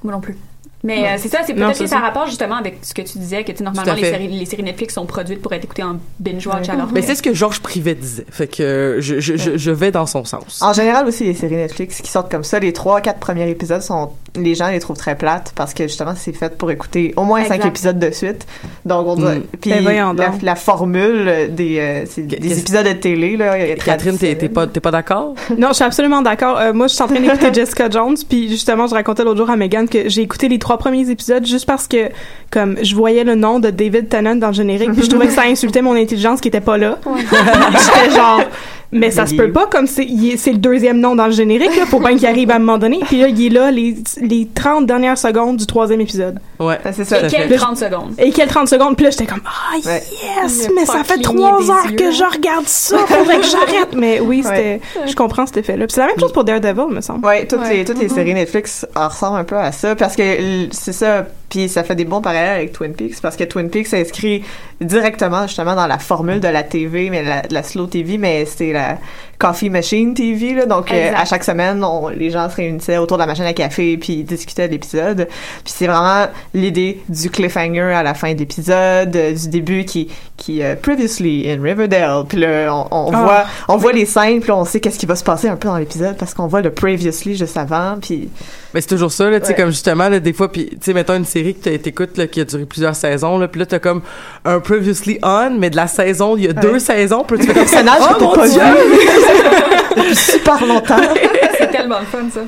[0.03, 0.38] Moi non plus.
[0.82, 1.08] Mais Ouais.
[1.10, 3.43] euh, c'est ça, c'est peut-être que ça a rapport justement avec ce que tu disais,
[3.43, 6.69] que tu normalement les séries, les séries Netflix sont produites pour être écoutées en binge-watch
[6.69, 8.25] alors Mais c'est ce que Georges Privet disait.
[8.32, 10.62] Fait que je, je, je, je vais dans son sens.
[10.62, 13.82] En général aussi, les séries Netflix qui sortent comme ça, les trois, quatre premiers épisodes
[13.82, 14.12] sont,
[14.43, 17.43] les gens les trouvent très plates parce que justement, c'est fait pour écouter au moins
[17.45, 18.45] cinq épisodes de suite.
[18.86, 19.41] Donc, on Mm.
[19.60, 24.80] puis Ben la, formule des, euh, des épisodes de télé, là, Catherine, t'es pas, t'es
[24.80, 25.36] pas d'accord?
[25.58, 26.58] Non, je suis absolument d'accord.
[26.58, 29.49] Euh, moi, je suis en train d'écouter Jessica Jones, puis justement, je racontais l'autre jour
[29.49, 32.10] à Megan que j'ai écouté les trois premiers épisodes juste parce que,
[32.52, 35.34] comme, je voyais le nom de David Tennant dans le générique, puis je trouvais que
[35.34, 36.97] ça insultait mon intelligence qui était pas là.
[37.06, 38.41] J'étais genre,
[38.91, 41.99] mais ça se peut pas, comme c'est le deuxième nom dans le générique, là, faut
[41.99, 42.99] bien qu'il arrive à un moment donné.
[43.06, 46.39] Puis là, il est là les, les 30 dernières secondes du troisième épisode.
[46.60, 46.78] Ouais.
[46.91, 47.19] c'est ça.
[47.25, 48.13] Et quelles 30 secondes?
[48.17, 48.95] Et quel 30 secondes?
[48.95, 50.02] Puis là, j'étais comme, ah, Ouais.
[50.43, 50.69] yes!
[50.75, 52.12] Mais ça fait trois heures yeux, que hein.
[52.12, 53.93] je regarde ça, faudrait que j'arrête!
[53.95, 55.08] Mais oui, c'était, Ouais.
[55.08, 55.86] je comprends cet effet-là.
[55.86, 57.25] Puis c'est la même chose pour Daredevil, me semble.
[57.25, 57.78] Ouais, toutes Ouais.
[57.78, 58.15] les toutes les Mhm.
[58.15, 61.95] séries Netflix en ressemblent un peu à ça parce que c'est ça puis ça fait
[61.95, 64.43] des bons parallèles avec Twin Peaks parce que Twin Peaks s'inscrit
[64.82, 68.45] directement justement dans la formule de la TV mais la, de la slow TV mais
[68.45, 68.98] c'est ir
[69.39, 73.17] coffee machine TV là donc euh, à chaque semaine on- les gens se réunissaient autour
[73.17, 75.28] de la machine à café puis ils discutaient de l'épisode
[75.63, 80.10] puis c'est vraiment l'idée du cliffhanger à la fin de l'épisode euh, du début qui
[80.38, 83.23] qui euh, previously in Riverdale puis là on, on Ah.
[83.23, 85.56] voit on voit les scènes puis là, on sait qu'est-ce qui va se passer un
[85.56, 88.30] peu dans l'épisode parce qu'on voit le previously juste avant puis
[88.73, 89.58] Mais c'est toujours ça, là, tu sais, Ouais.
[89.58, 92.39] comme justement, là, des fois, puis tu sais, mettons une série que t'écoutes, là, qui
[92.41, 94.02] a duré plusieurs saisons, là, puis là, t'as comme
[94.45, 97.54] un previously on, mais de la saison, il y a deux saisons, puis tu fais
[97.54, 97.84] comme ça.
[97.84, 98.62] personnage Oh mon Dieu!
[99.96, 100.98] depuis super longtemps
[101.58, 102.42] c'est tellement le fun ça.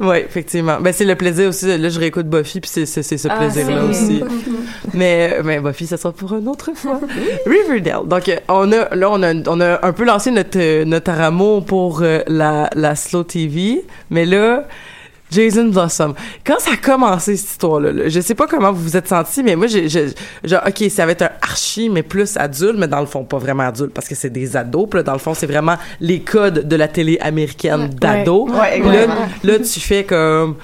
[0.00, 0.78] Ouais, effectivement.
[0.80, 1.66] Ben, c'est le plaisir aussi.
[1.76, 4.22] Là, je réécoute Buffy, puis c'est, c'est, ce Ah, plaisir-là aussi.
[4.94, 7.00] mais, mais Buffy, ça sera pour une autre fois.
[7.46, 8.06] Riverdale.
[8.06, 11.10] Donc, euh, on a, là, on a, on a un peu lancé notre, euh, notre
[11.10, 14.64] amour pour euh, la, la slow TV, mais là,
[15.32, 16.14] Jason Blossom.
[16.46, 19.42] Quand ça a commencé, cette histoire-là, là, je sais pas comment vous vous êtes senti,
[19.42, 20.08] mais moi, j'ai, j'ai-
[20.44, 23.38] genre, OK, ça va être un archi, mais plus adulte, mais dans le fond, pas
[23.38, 24.86] vraiment adulte, parce que c'est des ados.
[24.90, 28.50] Puis là, dans le fond, c'est vraiment les codes de la télé américaine d'ados.
[28.50, 28.80] Ouais,
[29.40, 30.56] Puis là, tu fais comme...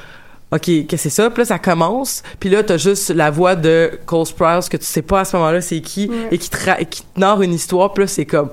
[0.50, 1.28] OK, qu'est-ce que c'est ça?
[1.28, 2.22] Puis là, ça commence.
[2.40, 5.37] Puis là, t'as juste la voix de Cole Sprouse que tu sais pas à ce
[5.37, 7.92] moment-là c'est qui et qui te, ra- et qui te narre une histoire.
[7.92, 8.48] Puis là, c'est comme...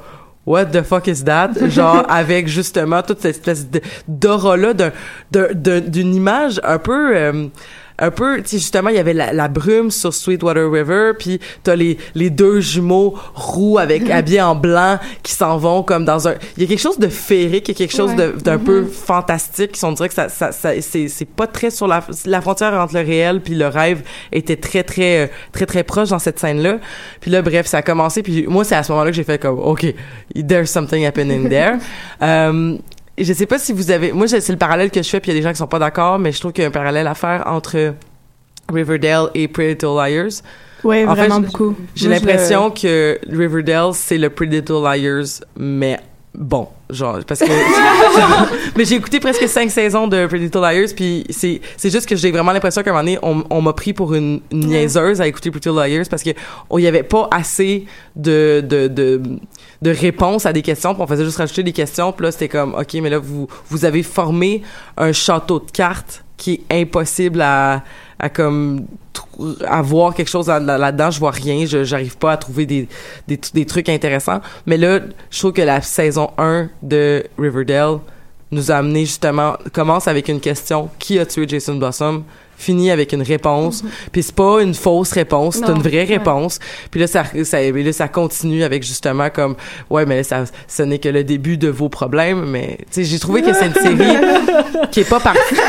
[0.46, 1.52] What the fuck is that?
[1.70, 3.68] Genre, avec justement toute cette espèce
[4.08, 4.92] d'aura-là d'un-
[5.32, 7.16] d'un- d'un- d'une image un peu...
[7.18, 7.48] euh,
[7.98, 11.40] un peu, tu sais, justement, il y avait la, la brume sur Sweetwater River, puis
[11.64, 16.28] t'as les, les deux jumeaux roux avec habillés en blanc qui s'en vont comme dans
[16.28, 16.36] un...
[16.58, 19.78] Il y a quelque chose de féerique, il y a quelque chose d'un peu fantastique.
[19.84, 23.02] On dirait que ça, ça, ça c'est, pas très sur la, la frontière entre le
[23.02, 26.80] réel puis le rêve était très, très, très, très proche dans cette scène-là.
[27.22, 29.40] Puis là, bref, ça a commencé, puis moi, c'est à ce moment-là que j'ai fait
[29.40, 29.86] comme, OK,
[30.48, 31.78] there's something happening there.
[32.22, 32.78] Euh,
[33.18, 35.36] je sais pas si vous avez moi c'est le parallèle que je fais puis il
[35.36, 36.72] y a des gens qui sont pas d'accord mais je trouve qu'il y a un
[36.72, 37.94] parallèle à faire entre
[38.72, 40.42] Riverdale et Pretty Little Liars
[40.82, 41.76] fait, vraiment beaucoup.
[41.96, 46.00] j'ai l'impression que Riverdale c'est le Pretty Little Liars mais
[46.34, 47.46] bon genre parce que
[48.78, 52.16] mais j'ai écouté presque cinq saisons de Pretty Little Liars puis c'est c'est juste que
[52.16, 55.22] j'ai vraiment l'impression qu'à un moment donné on, on m'a pris pour une, une niaiseuse
[55.22, 56.32] à écouter Pretty Little Liars parce que
[56.70, 59.22] on y avait pas assez de de de
[59.82, 62.48] de réponses à des questions puis on faisait juste rajouter des questions puis là c'était
[62.50, 64.62] comme ok mais là vous vous avez formé
[64.98, 67.84] un château de cartes qui est impossible à,
[68.20, 71.10] à comme trou- à voir quelque chose là- là- là-dedans.
[71.12, 72.88] Je vois rien je j'arrive pas à trouver des,
[73.28, 74.42] des des trucs intéressants.
[74.66, 78.00] Mais là je trouve que la saison 1 de Riverdale
[78.52, 82.24] nous a amené justement commence avec une question qui a tué Jason Blossom?
[82.58, 83.84] Finit avec une réponse.
[84.12, 86.18] Puis c'est pas une fausse réponse c'est une vraie Ouais.
[86.18, 86.60] réponse.
[86.92, 89.56] Puis là ça, ça là ça continue avec justement comme
[89.90, 93.20] ouais mais ça ce n'est que le début de vos problèmes mais tu sais j'ai
[93.20, 94.18] trouvé que c'est une série
[94.92, 95.60] qui est pas parfaite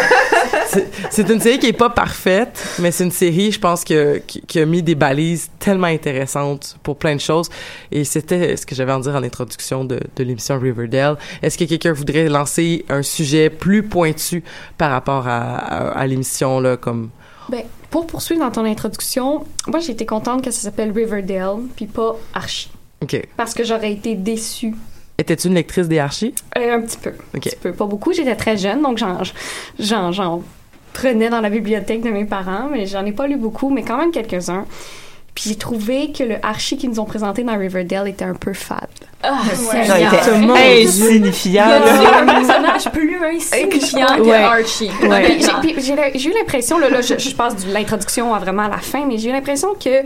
[1.10, 4.40] c'est- une série qui est pas parfaite, mais c'est une série, je pense, que, qui,
[4.42, 7.48] qui a mis des balises tellement intéressantes pour plein de choses.
[7.92, 11.16] Et c'était ce que j'avais à en dire en introduction de, de l'émission Riverdale.
[11.42, 14.42] Est-ce que quelqu'un voudrait lancer un sujet plus pointu
[14.78, 17.10] par rapport à, à, à l'émission, là, comme...
[17.48, 21.86] Ben, pour poursuivre dans ton introduction, moi j'ai été contente que ça s'appelle Riverdale, puis
[21.86, 22.70] pas Archie.
[23.02, 23.22] OK.
[23.36, 24.74] Parce que j'aurais été déçue.
[25.18, 26.34] Étais-tu une lectrice des archis?
[26.58, 27.10] Euh, un petit peu.
[27.10, 27.44] Un OK.
[27.44, 27.72] petit peu.
[27.72, 28.12] Pas beaucoup.
[28.12, 29.18] J'étais très jeune, donc j'en,
[29.78, 30.42] j'en, j'en
[30.98, 33.96] prenais dans la bibliothèque de mes parents, mais j'en ai pas lu beaucoup, mais quand
[33.96, 34.64] même quelques-uns.
[35.35, 38.54] Puis j'ai trouvé que le Archie qu'ils nous ont présenté dans Riverdale était un peu
[38.54, 38.88] fade.
[39.22, 40.30] Ah, était
[40.87, 41.64] insignifiant.
[41.68, 44.42] Un personnage plus insignifiant que Ouais.
[44.42, 44.90] Archie.
[45.02, 45.38] Ouais.
[45.78, 49.04] J'ai- eu l'impression, là, là, je, je passe de l'introduction à vraiment à la fin,
[49.06, 50.04] mais j'ai eu l'impression que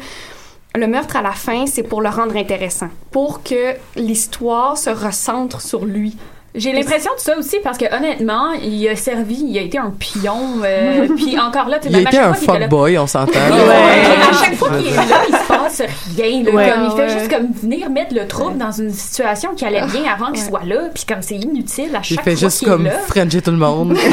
[0.74, 5.61] le meurtre à la fin, c'est pour le rendre intéressant, pour que l'histoire se recentre
[5.61, 6.16] sur lui.
[6.54, 9.90] J'ai l'impression de ça aussi parce que honnêtement, il a servi, il a été un
[9.96, 10.60] pion.
[10.64, 13.32] euh, puis encore là, tu sais, Il un était là- fuckboy, on s'entend.
[13.50, 14.30] Ouais.
[14.30, 15.82] À chaque fois qu'il est là, il se passe
[16.16, 16.42] rien.
[16.42, 16.50] là.
[16.50, 16.70] Ouais.
[16.70, 17.18] Comme, il fait Ouais.
[17.20, 20.64] juste comme venir mettre le trouble dans une situation qui allait bien avant qu'il soit
[20.64, 20.88] là.
[20.92, 22.98] Puis comme c'est inutile à Il chaque fait fois juste qu'il comme est là.
[23.06, 23.96] Frencher tout le monde.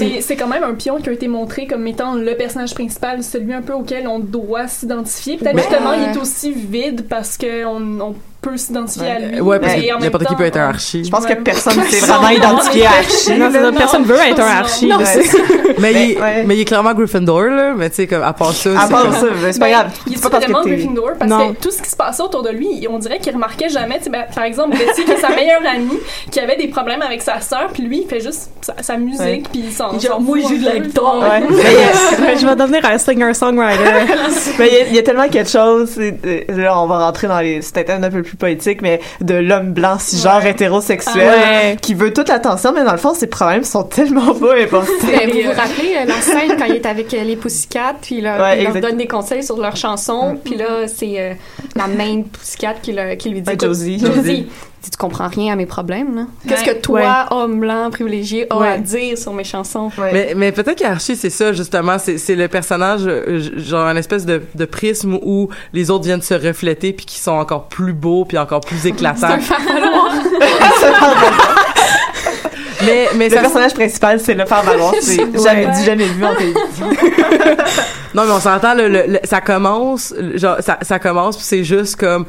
[0.00, 3.22] Mais c'est quand même un pion qui a été montré comme étant le personnage principal,
[3.22, 5.36] celui un peu auquel on doit s'identifier.
[5.36, 5.62] Peut-être Ouais.
[5.62, 8.14] justement, il est aussi vide parce qu'on on
[8.50, 9.40] peut s'identifier à lui.
[9.40, 11.04] Ouais, parce que n'importe qui peut être un archi.
[11.04, 13.38] Je pense que personne s'est Non, vraiment non, identifié à non, Archie.
[13.38, 15.20] non, ça, personne veut être un Non, ça.
[15.78, 17.74] mais, il, est- mais il est clairement Gryffindor, là.
[17.76, 18.70] Mais tu sais, comme, à part ça.
[18.80, 19.90] À c'est part ça, ben, c'est pas Ben, grave.
[20.06, 21.52] Il est vraiment Gryffindor parce Non.
[21.54, 23.98] que tout ce qui se passait autour de lui, on dirait qu'il remarquait jamais.
[23.98, 25.98] tu sais, ben, par exemple, Betty, qui est sa meilleure amie,
[26.30, 29.48] qui avait des problèmes avec sa sœur, puis lui, il fait juste sa, sa musique,
[29.50, 29.98] puis il s'en.
[29.98, 31.40] Genre, moi, joue de la guitare.
[32.38, 33.84] Je vais devenir un singer-songwriter.
[34.58, 37.90] mais il y, a- tellement quelque chose, euh, là on va rentrer dans les, peut-être
[37.90, 41.76] un peu plus poétique, mais de l'homme blanc cisgenre hétérosexuel Ah ouais.
[41.80, 44.92] qui veut toute l'attention, mais dans le fond ses problèmes sont tellement pas importants.
[45.02, 48.40] Vous vous rappelez euh, la scène quand il est avec euh, les Pussycat, puis là,
[48.40, 51.32] Ouais, il leur donne des conseils sur leurs chansons, puis là, c'est euh,
[51.74, 53.98] la main Pussycat qui, le- qui lui dit Ouais, Josie.
[53.98, 54.48] Josie,
[54.90, 56.26] Tu comprends rien à mes problèmes.
[56.48, 57.06] Qu'est-ce que toi, Ouais.
[57.36, 58.68] homme blanc privilégié, as Ouais.
[58.68, 59.90] à dire sur mes chansons?
[60.12, 61.98] Mais, mais peut-être qu'Archie, c'est ça, justement.
[61.98, 66.22] C'est, c'est le personnage, euh, genre, un espèce de, de prisme où les autres viennent
[66.22, 69.38] se refléter puis qui sont encore plus beaux puis encore plus éclatants.
[72.84, 75.42] mais, mais le ça- personnage principal c'est le faire valoir, c'est Ouais.
[75.42, 76.86] jamais dit, jamais vu en télévision.
[78.14, 81.64] Non, mais on s'entend, le, le- le- ça commence, genre, ça, ça commence, puis c'est
[81.64, 82.24] juste comme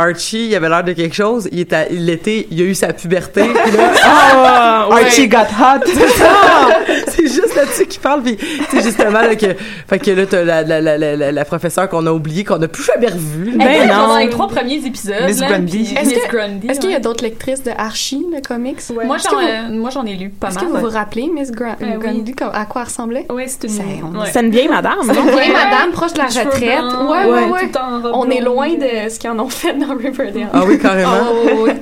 [0.00, 2.92] Archie, il avait l'air de quelque chose, il était, il était, il a eu sa
[2.92, 5.80] puberté, puis là, Ah, Archie got hot.
[5.86, 6.68] C'est ça!
[7.08, 8.38] c'est juste là-dessus qu'il parle, puis
[8.70, 9.46] c'est justement là que,
[9.88, 12.58] fait que là, t'as la, la, la, la, la, la professeure qu'on a oubliée, qu'on
[12.58, 13.52] n'a plus jamais revue.
[13.60, 15.14] Elle était dans les trois premiers épisodes.
[15.26, 15.94] Miss là, Grundy.
[15.96, 16.68] Est-ce Miss que- Grundy.
[16.68, 18.78] Est-ce qu'il y a d'autres lectrices de Archie, le comics?
[19.04, 20.64] Moi, Est-ce j'en, vous- euh, moi, j'en ai lu pas Est-ce mal.
[20.64, 20.82] que vous ouais.
[20.82, 21.98] vous rappelez, Miss Gra- Euh, oui.
[21.98, 23.26] Grundy, comme- à quoi elle ressemblait?
[23.30, 24.24] Oui, c'est une...
[24.32, 24.94] C'est une vieille madame.
[25.02, 25.32] C'est une non?
[25.36, 26.62] vieille madame proche de la retraite.
[26.62, 27.70] ouais, ouais, ouais,
[28.14, 30.48] On est loin de ce qu'ils en ont fait dans Riverdale.
[30.52, 31.10] Ah oui, carrément.
[31.20, 31.76] Ah, ouais.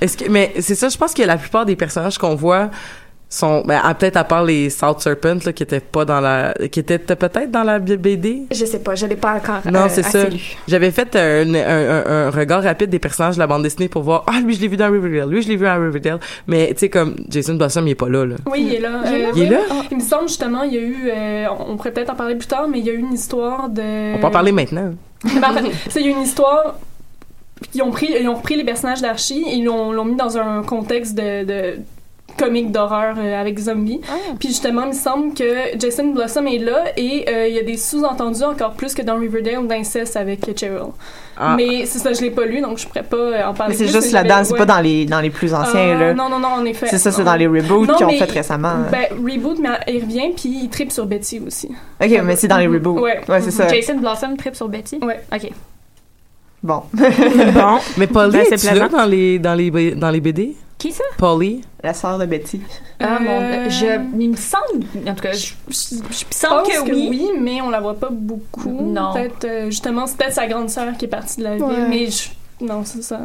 [0.00, 2.70] Est-ce que, mais c'est ça, je pense que la plupart des personnages qu'on voit
[3.28, 6.54] sont, ben, à- peut-être à part les South Serpent, là, qui étaient pas dans la,
[6.70, 8.42] qui étaient peut-être dans la BD.
[8.52, 10.28] Je sais pas, je l'ai pas encore Non, euh, c'est assez ça.
[10.28, 10.38] lu.
[10.68, 14.02] J'avais fait un, un, un- un regard rapide des personnages de la bande dessinée pour
[14.02, 16.20] voir, ah, lui, je l'ai vu dans Riverdale, lui, je l'ai vu dans Riverdale.
[16.46, 18.36] Mais, tu sais, comme, Jason Blossom, il est pas là, là.
[18.50, 19.00] Oui, il est là.
[19.06, 19.28] Il est là?
[19.28, 19.58] Euh, Il est oui, là?
[19.70, 19.76] oui.
[19.90, 22.46] Il me semble justement, il y a eu, euh, on pourrait peut-être en parler plus
[22.46, 24.14] tard, mais il y a eu une histoire de.
[24.14, 24.92] On peut en parler maintenant.
[25.24, 26.74] Ben, en fait, c'est il y a une histoire.
[27.74, 30.36] Ils ont pris, ils ont repris les personnages d'Archie et ils l'ont l'ont mis dans
[30.38, 31.78] un contexte de, de
[32.36, 34.00] comique d'horreur euh, avec zombies.
[34.40, 37.62] Puis justement, il me semble que Jason Blossom est là et euh, il y a
[37.62, 40.80] des sous-entendus encore plus que dans Riverdale d'inceste avec Cheryl.
[41.36, 41.54] Ah.
[41.56, 43.78] Mais c'est ça, je l'ai pas lu, donc je pourrais pas euh, en parler Mais
[43.78, 44.58] c'est plus, juste là-dedans, c'est ouais.
[44.58, 46.14] pas dans les, dans les plus anciens, Ah, là.
[46.14, 46.86] Non, non, non, en effet.
[46.88, 47.30] C'est ça, c'est Non.
[47.30, 48.74] dans les reboots Non, qu'ils ont mais fait récemment.
[48.90, 51.68] Ben, reboot, mais il revient, puis il tripe sur Betty aussi.
[52.02, 53.00] Ok, mais c'est dans les reboots.
[53.00, 53.68] Ouais, c'est ça.
[53.68, 54.98] Jason Blossom trip sur Betty?
[55.02, 55.20] Ouais.
[55.32, 55.50] OK.
[56.64, 56.82] Bon.
[56.94, 57.78] bon.
[57.98, 60.56] Mais Polly, Ben, c'est là dans les, dans les, dans les BD?
[60.78, 61.04] Qui ça?
[61.18, 61.60] Polly?
[61.82, 62.60] La sœur de Betty.
[62.98, 63.86] Ah, mon Euh, je,
[64.18, 67.28] il me semble, en tout cas, je, je, je Je sens pense que, oui.
[67.38, 68.70] mais on la voit pas beaucoup.
[68.82, 69.12] Non.
[69.12, 71.88] Peut-être, euh, justement, c'est peut-être sa grande sœur qui est partie de la ville, Ouais.
[71.88, 73.18] mais je, Non, c'est ça.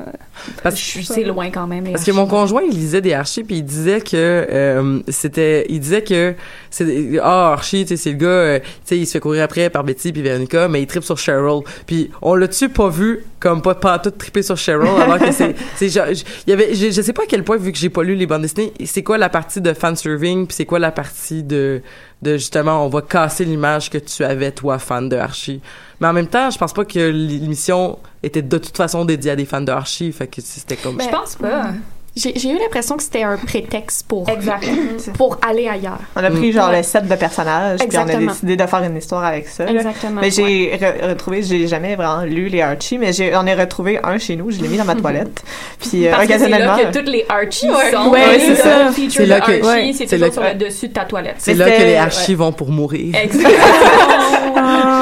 [0.64, 1.84] Parce Je- C'est loin quand même.
[1.92, 5.80] Parce que mon conjoint, il lisait des Archie, puis il disait que euh, c'était, il
[5.80, 6.34] disait que
[6.72, 9.44] c'est ah Archie, tu sais, c'est le gars, euh, tu sais, il se fait courir
[9.44, 11.62] après par Betty puis Veronica, mais il tripe sur Cheryl.
[11.86, 15.56] Puis on l'a-tu pas vu comme pas pas tout triper sur Cheryl, alors que c'est,
[15.76, 17.78] c'est genre, je- il y avait, je, je sais pas à quel point vu que
[17.78, 20.66] j'ai pas lu les bandes dessinées, c'est quoi la partie de fan serving, puis c'est
[20.66, 21.82] quoi la partie de
[22.22, 25.62] de justement on va casser l'image que tu avais toi fan de Archie.
[26.02, 29.36] Mais en même temps, je pense pas que l'émission était de toute façon dédiée à
[29.36, 31.72] des fans de Archie, fait que c'était comme Je pense pas.
[32.20, 34.68] J'ai eu l'impression que c'était un prétexte pour, Exact.
[35.18, 36.00] pour aller ailleurs.
[36.16, 36.54] On a pris Mm.
[36.54, 36.78] genre Ouais.
[36.78, 38.32] le set de personnages, puis on a Exactement.
[38.32, 39.66] décidé de faire une histoire avec ça.
[39.68, 43.56] Exactement, Mais j'ai re- retrouvé, j'ai jamais vraiment lu les Archie, mais j'ai, on a
[43.56, 45.42] retrouvé un chez nous, je l'ai mis dans ma toilette.
[45.80, 46.76] Puis euh, Parce que c'est occasionnellement.
[46.78, 47.92] là que toutes les Archies Ouais.
[47.92, 48.10] sont.
[48.10, 48.92] Ouais, c'est ça.
[49.10, 49.94] C'est là que- Archie, ouais.
[49.94, 51.36] c'est toujours sur le dessus de ta toilette.
[51.38, 53.16] C'est là que les archives vont pour mourir.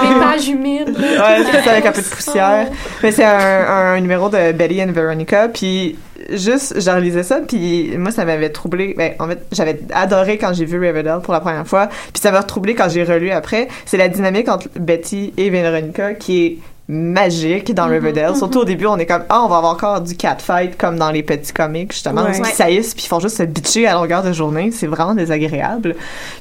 [0.04, 0.90] Les pages humides.
[0.98, 2.68] Ouais, c'est ça, avec un peu de poussière.
[3.04, 5.98] Mais c'est un, un numéro de Betty and Veronica, puis
[6.32, 8.94] juste, je relisais ça, puis moi, ça m'avait troublé.
[8.98, 12.32] Ben, en fait, j'avais adoré quand j'ai vu Riverdale pour la première fois, puis ça
[12.32, 13.68] m'a troublé quand j'ai relu après.
[13.86, 16.58] C'est la dynamique entre Betty et Veronica qui est
[16.90, 18.36] magique dans Riverdale.
[18.38, 21.12] Surtout au début, on est comme, ah, on va avoir encore du catfight comme dans
[21.12, 22.40] les petits comics, justement, Ouais.
[22.40, 24.72] où ils saillissent puis ils font juste se bitcher à longueur de journée.
[24.72, 25.96] C'est vraiment désagréable.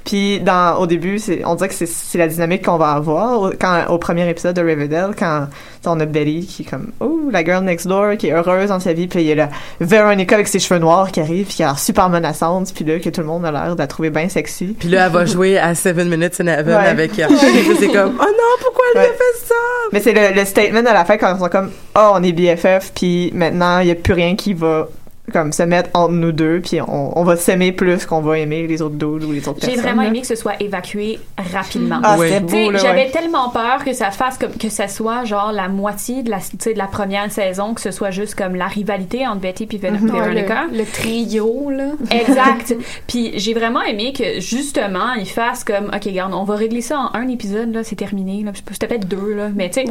[0.05, 3.87] Puis dans, au début, on dirait que c'est, la dynamique qu'on va avoir au, quand,
[3.89, 5.49] au premier épisode de Riverdale, quand
[5.87, 8.81] on a Betty qui est comme, oh, la girl next door, qui est heureuse dans
[8.81, 9.49] sa vie, puis il y a la
[9.81, 12.99] Veronica avec ses cheveux noirs qui arrive, puis qui a l'air super menaçante, puis là,
[12.99, 14.77] que tout le monde a l'air de la trouver bien sexy.
[14.79, 16.87] Puis là, elle va jouer à Seven Minutes in Heaven Ouais.
[16.89, 19.17] avec c'est comme, oh non, pourquoi elle lui a Ouais.
[19.17, 19.55] fait ça?
[19.93, 22.33] Mais c'est le, le statement à la fin quand ils sont comme oh on est
[22.33, 24.89] BFF puis maintenant il y a plus rien qui va
[25.33, 28.67] comme se mettre entre nous deux puis on, on va s'aimer plus qu'on va aimer
[28.67, 29.83] les autres dudes ou les autres J'ai personnes.
[29.85, 30.09] vraiment là.
[30.09, 31.19] aimé que ce soit évacué
[31.53, 32.01] rapidement.
[32.03, 32.79] Ah, sais, beau là.
[32.79, 33.11] J'avais ouais.
[33.11, 36.57] tellement peur que ça fasse comme que ça soit genre la moitié de la, tu
[36.61, 39.91] sais, de la première saison, que ce soit juste comme la rivalité entre Betty et
[39.91, 40.11] Mhm.
[40.11, 40.65] Veronica.
[40.71, 41.91] le, le trio, là.
[42.11, 42.75] Exact.
[43.07, 46.99] Puis j'ai vraiment aimé que justement ils fassent comme ok regarde on va régler ça
[46.99, 49.87] en un épisode là c'est terminé là c'était peut-être deux là mais tu sais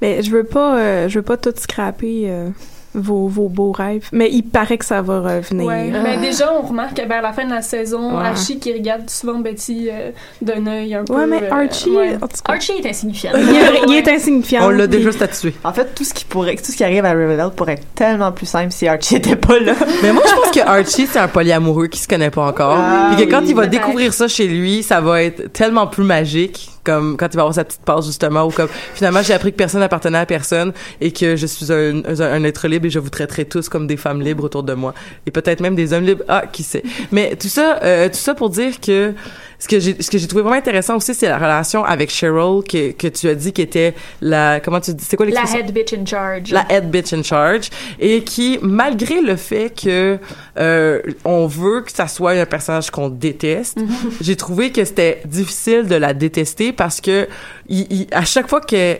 [0.00, 2.48] Mais je veux pas, euh, je veux pas tout scraper euh,
[2.94, 4.08] vos, vos beaux rêves.
[4.12, 5.66] Mais il paraît que ça va revenir.
[5.66, 5.98] Ouais, Ah.
[6.02, 8.26] mais déjà, on remarque que vers la fin de la saison, Ouais.
[8.26, 10.10] Archie qui regarde souvent Betty euh,
[10.42, 11.14] d'un œil un peu.
[11.14, 12.12] Ouais, mais euh, Archie, ouais.
[12.14, 13.32] tout cas, Archie est insignifiant.
[13.36, 14.66] il est, il est insignifiant.
[14.66, 15.54] On l'a déjà statué.
[15.64, 18.32] En fait tout ce qui pourrait tout ce qui arrive à Riverdale pourrait être tellement
[18.32, 19.74] plus simple si Archie était pas là.
[20.02, 22.76] Mais moi, je pense que Archie, c'est un polyamoureux qui se connaît pas encore.
[22.78, 25.86] Ah, Puis que quand oui, il va découvrir ça chez lui, ça va être tellement
[25.86, 26.70] plus magique.
[26.88, 29.58] Comme quand il va avoir sa petite passe, justement, ou comme finalement, j'ai appris que
[29.58, 30.72] personne n'appartenait à personne
[31.02, 33.98] et que je suis un, un, être libre et je vous traiterai tous comme des
[33.98, 34.94] femmes libres autour de moi.
[35.26, 36.24] Et peut-être même des hommes libres.
[36.28, 36.82] Ah, qui sait.
[37.12, 39.12] Mais tout ça, euh, tout ça pour dire que
[39.60, 42.62] ce que j'ai, ce que j'ai trouvé vraiment intéressant aussi, c'est la relation avec Cheryl
[42.62, 45.58] que, que tu as dit qui était la, comment tu dis, c'est quoi la l'expression?
[45.66, 46.52] head bitch in charge.
[46.52, 47.68] La head bitch in charge.
[47.98, 50.18] Et qui malgré le fait que
[50.58, 53.78] euh, on veut que ça soit un personnage qu'on déteste
[54.20, 57.28] j'ai trouvé que c'était difficile de la détester parce que
[57.68, 58.96] il, il- à chaque fois que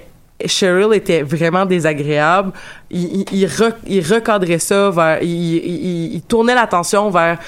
[0.46, 2.52] Cheryl était vraiment désagréable
[2.90, 7.38] il, il, il, re- il recadrait ça vers il- il tournait l'attention vers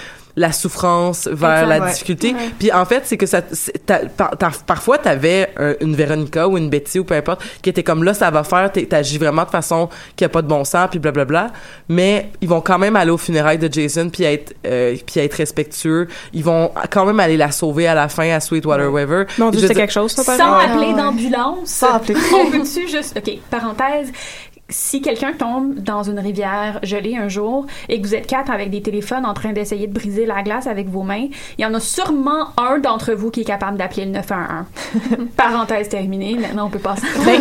[0.40, 1.90] la souffrance, vers la ouais.
[1.90, 2.34] difficulté.
[2.58, 3.42] Puis en fait, c'est que ça,
[4.16, 8.02] par- parfois t'avais euh, une Véronica ou une Betty ou peu importe qui était comme
[8.04, 10.98] là, ça va faire, t'agis vraiment de façon qui a pas de bon sens, puis
[10.98, 11.48] blablabla.
[11.88, 15.34] Mais ils vont quand même aller au funérailles de Jason puis être euh, puis être
[15.34, 16.08] respectueux.
[16.32, 19.24] Ils vont quand même aller la sauver à la fin à Sweetwater River.
[19.38, 21.02] Mon Dieu, c'est quelque chose, ça, par sans appeler Ah ouais.
[21.02, 22.18] d'ambulance Sans appeler.
[22.34, 24.10] on peut-tu juste ok parenthèse
[24.70, 28.70] si quelqu'un tombe dans une rivière gelée un jour et que vous êtes quatre avec
[28.70, 31.26] des téléphones en train d'essayer de briser la glace avec vos mains,
[31.58, 35.28] il y en a sûrement un d'entre vous qui est capable d'appeler le 911.
[35.36, 37.06] Parenthèse terminée, maintenant on peut passer.
[37.24, 37.40] Ben,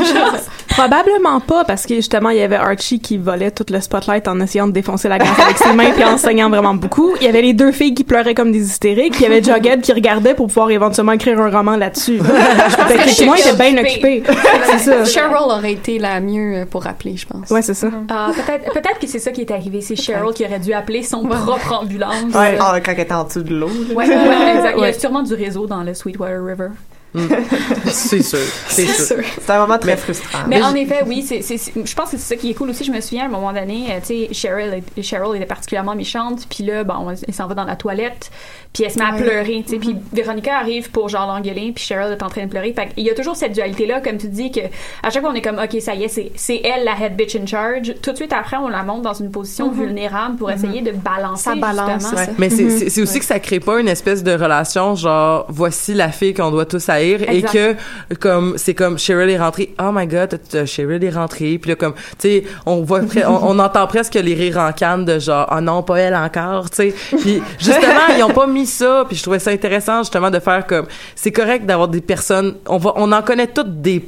[0.70, 4.40] probablement pas, parce que justement, il y avait Archie qui volait tout le spotlight en
[4.40, 7.14] essayant de défoncer la glace avec ses mains puis en saignant vraiment beaucoup.
[7.20, 9.16] Il y avait les deux filles qui pleuraient comme des hystériques.
[9.20, 12.20] Il y avait Jughead qui regardait pour pouvoir éventuellement écrire un roman là-dessus.
[12.20, 14.24] Fait que tout le monde était bien occupé.
[14.64, 15.06] C'est ça.
[15.06, 17.50] Cheryl aurait été la mieux pour appeler, je pense.
[17.50, 17.90] Ouais, c'est ça.
[18.10, 19.82] Ah, peut-être peut-être que c'est ça qui est arrivé.
[19.82, 22.34] C'est Cheryl qui aurait dû appeler son propre ambulance.
[22.34, 23.70] Ouais, ah, quand elle était en dessous de l'eau.
[23.94, 24.76] Ouais, ouais, exact.
[24.78, 26.70] Il y a sûrement du réseau dans le Sweetwater River.
[27.86, 29.18] c'est sûr, c'est sûr.
[29.42, 30.40] C'est un moment très frustrant.
[30.48, 32.84] Mais en effet, oui, c'est, je pense que c'est ça qui est cool aussi.
[32.84, 36.46] Je me souviens à un moment donné, euh, tu sais, Cheryl, Cheryl était particulièrement méchante,
[36.48, 38.30] puis là, bon, elle s'en va dans la toilette,
[38.72, 41.84] puis elle se met à pleurer, tu sais, puis Véronica arrive pour genre l'engueuler, puis
[41.84, 42.72] Cheryl est en train de pleurer.
[42.74, 44.60] Fait il y a toujours cette dualité-là, comme tu dis, que
[45.02, 47.16] à chaque fois on est comme, ok, ça y est, c'est, c'est elle la head
[47.16, 47.94] bitch in charge.
[48.02, 49.80] Tout de suite après, on la monte dans une position Mhm.
[49.86, 52.18] vulnérable pour essayer de balancer Ça balance, justement.
[52.20, 52.32] c'est ça.
[52.38, 55.94] Mais c'est- c'est c'est aussi que ça crée pas une espèce de relation genre voici
[55.96, 57.56] la fille qu'on doit tous haïr Exact.
[57.56, 57.76] et
[58.12, 61.76] que comme c'est comme Cheryl est rentrée oh my god Cheryl est rentrée puis là
[61.76, 65.20] comme tu sais on voit pre- on, on entend presque les rires en canne de
[65.20, 69.06] genre oh non pas elle encore tu sais puis justement ils ont pas mis ça
[69.08, 72.78] puis je trouvais ça intéressant justement de faire comme c'est correct d'avoir des personnes on
[72.78, 74.06] va on en connaît toutes des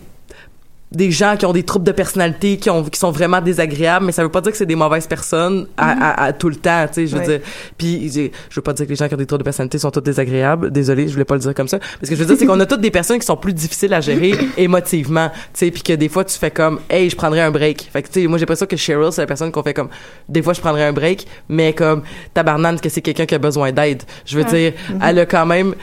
[0.91, 4.11] des gens qui ont des troubles de personnalité qui ont qui sont vraiment désagréables mais
[4.11, 6.01] ça veut pas dire que c'est des mauvaises personnes à, Mhm.
[6.01, 7.39] à- à tout le temps tu sais je veux dire.
[7.77, 9.89] Puis je veux pas dire que les gens qui ont des troubles de personnalité sont
[9.89, 10.69] tous désagréables.
[10.69, 11.79] Désolé je voulais pas le dire comme ça.
[11.79, 13.93] Parce que je veux dire c'est qu'on a toutes des personnes qui sont plus difficiles
[13.93, 17.41] à gérer émotivement tu sais puis que des fois tu fais comme hey je prendrais
[17.41, 17.89] un break.
[17.93, 19.89] Fait que tu sais moi j'ai l'impression que Cheryl c'est la personne qu'on fait comme
[20.27, 22.01] des fois je prendrais un break mais comme
[22.33, 24.03] tabarnane que c'est quelqu'un qui a besoin d'aide.
[24.25, 24.99] Je veux dire Mhm.
[25.03, 25.73] elle a quand même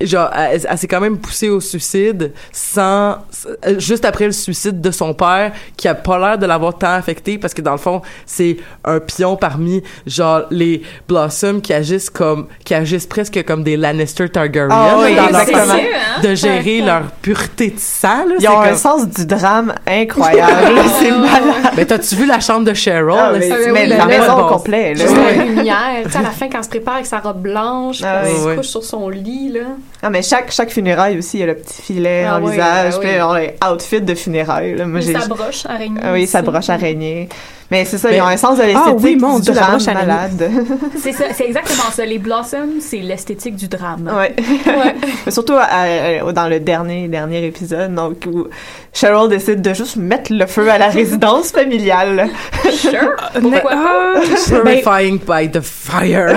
[0.00, 3.18] genre elle, elle s'est quand même poussée au suicide sans
[3.78, 7.38] juste après le suicide de son père qui a pas l'air de l'avoir tant affecté
[7.38, 12.46] parce que dans le fond c'est un pion parmi genre les Blossom qui agissent comme
[12.64, 15.78] qui agissent presque comme des Lannister Targaryen Ah oui, dans leur hein?
[16.22, 20.52] de gérer leur pureté de sang là, Ils ont un sens du drame incroyable.
[21.00, 21.72] c'est malade.
[21.76, 23.38] mais t'as-tu vu la chambre de Cheryl Ah, là?
[23.38, 25.04] mais- C'est- mais la maison bon au complet, là.
[25.04, 27.40] Juste la lumière, tu sais, à la fin, quand elle se prépare avec sa robe
[27.42, 28.40] blanche, Ah elle oui.
[28.52, 29.60] se couche sur son lit, là.
[30.04, 32.50] Non, mais chaque, chaque funéraille aussi, il y a le petit filet Ah en oui,
[32.52, 33.22] visage, ah puis oui.
[33.22, 34.76] on les outfits de funérailles.
[34.76, 34.86] Là.
[34.86, 36.00] Moi, Mais sa broche araignée.
[36.02, 37.30] Ah oui, sa broche araignée.
[37.70, 39.54] Mais c'est ça, Mais- ils ont un sens de Ah l'esthétique oui, mon du Dieu,
[39.54, 40.50] drame malade.
[40.98, 42.04] C'est ça, c'est exactement ça.
[42.04, 44.10] Les Blossoms, c'est l'esthétique du drame.
[44.14, 44.34] Ouais.
[45.26, 45.68] Mais Surtout à-
[46.26, 48.46] à- dans le dernier dernier épisode, donc où
[48.92, 52.28] Cheryl décide de juste mettre le feu à la résidence familiale.
[52.70, 53.16] Sure.
[53.42, 56.34] Mais- ah, ben, Purifying by the fire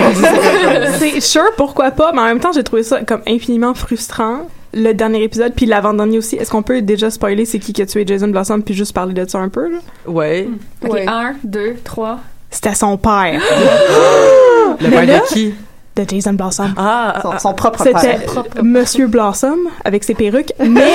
[0.98, 4.48] c'est sûr, pourquoi pas, mais en même temps, j'ai trouvé ça comme infiniment frustrant.
[4.74, 6.36] Le dernier épisode, puis l'avant-dernier aussi.
[6.36, 9.14] Est-ce qu'on peut déjà spoiler c'est qui qui a tué Jason Blossom, puis juste parler
[9.14, 9.78] de ça un peu, là?
[10.06, 10.48] ouais
[10.84, 11.06] Ok, Ouais.
[11.08, 12.18] un, deux, trois.
[12.50, 13.40] C'était son père.
[14.80, 15.54] le Mais père là- de qui?
[15.96, 16.74] de Jason Blossom.
[16.76, 18.44] Ah, son, son propre C'était père.
[18.62, 20.92] Monsieur Blossom avec ses perruques, mais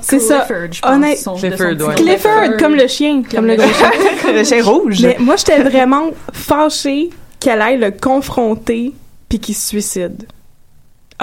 [0.00, 0.46] c'est ça.
[0.46, 1.94] Clifford, je pense, Honnête- son- Clifford, ouais.
[1.96, 3.90] Clifford, comme le chien, comme le chien.
[4.32, 5.00] le chien rouge.
[5.02, 8.92] Mais moi, j'étais vraiment fâchée qu'elle aille le confronter
[9.28, 10.24] puis qu'il se suicide.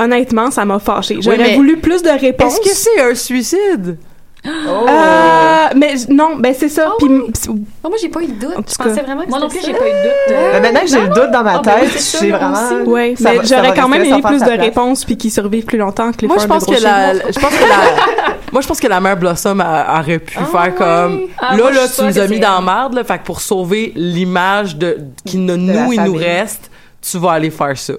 [0.02, 1.18] Honnêtement, ça m'a fâchée.
[1.22, 2.54] J'aurais voulu plus de réponses.
[2.58, 3.97] est-ce que c'est un suicide?
[4.45, 6.93] Euh, mais non, ben c'est ça.
[6.97, 7.08] Puis
[7.50, 8.54] Oh, moi, j'ai pas eu de doute.
[8.58, 9.04] En Je tout pensais cas.
[9.04, 10.14] vraiment que Moi non plus, j'ai pas eu de doute.
[10.32, 12.54] euh, Mais maintenant que j'ai le doute dans ma Ah, ben oui, tête, c'est vraiment.
[12.54, 12.89] aussi.
[12.89, 16.12] Ouais, Ça mais j'aurais quand même aimé plus de réponses puis qu'il survive plus longtemps
[16.14, 18.88] que les moi je pense que la je pense que la moi je pense que
[18.88, 22.39] la mère Blossom a- aurait pu faire comme Ah, là là tu nous as mis
[22.39, 25.56] dans merde là fait que pour sauver l'image de qui nous
[25.91, 26.72] il nous reste
[27.02, 27.93] tu vas aller faire ça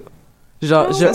[0.61, 1.05] genre je,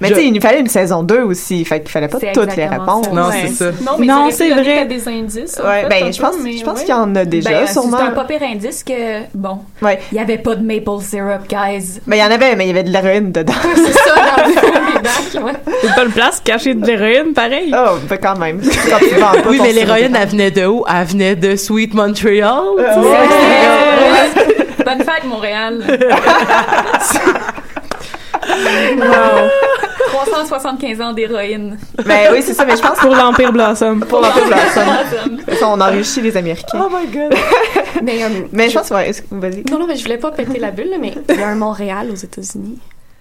[0.00, 2.18] Mais je- tu sais, il nous fallait une saison 2 aussi, fait qu'il fallait pas
[2.18, 3.06] toutes les réponses.
[3.06, 3.12] ça.
[3.12, 3.44] non Ouais.
[3.46, 4.84] c'est ça Non, mais Non, c'est vrai.
[4.86, 5.60] des indices.
[5.60, 6.84] en Ouais, fait, ben je pense, je pense ouais.
[6.84, 7.96] qu'il y en a déjà Ben, sûrement.
[7.98, 10.00] C'est un pas pire indice que, bon, Ouais.
[10.12, 12.00] il y avait pas de maple syrup, guys.
[12.06, 13.52] Mais il y en avait, mais il y avait de l'héroïne dedans.
[13.76, 15.00] C'est ça, dans le fond, les
[15.40, 15.52] bacs, ouais.
[15.82, 17.72] C'est pas une place cachée de l'héroïne, pareil?
[17.76, 18.60] Oh, ben quand même.
[18.90, 20.84] Quand tu vends pas oui mais l'héroïne elle venait de où?
[20.88, 22.60] Elle venait de Sweet Montreal.
[24.84, 25.82] Bonne fête, Montréal.
[28.98, 29.48] Wow.
[30.08, 31.78] 375 ans d'héroïne.
[32.06, 34.00] Mais oui, c'est ça, mais je pense Pour l'Empire Blossom.
[34.00, 35.38] pour l'Empire Blossom.
[35.58, 36.78] Ça, on enrichit les Américains.
[36.84, 37.34] oh my god
[38.02, 39.64] Mais, euh, Mais je pense, ouais, vas-y.
[39.70, 41.54] Non, non, mais je voulais pas péter la bulle, là, mais il y a un
[41.54, 42.78] Montréal aux États-Unis.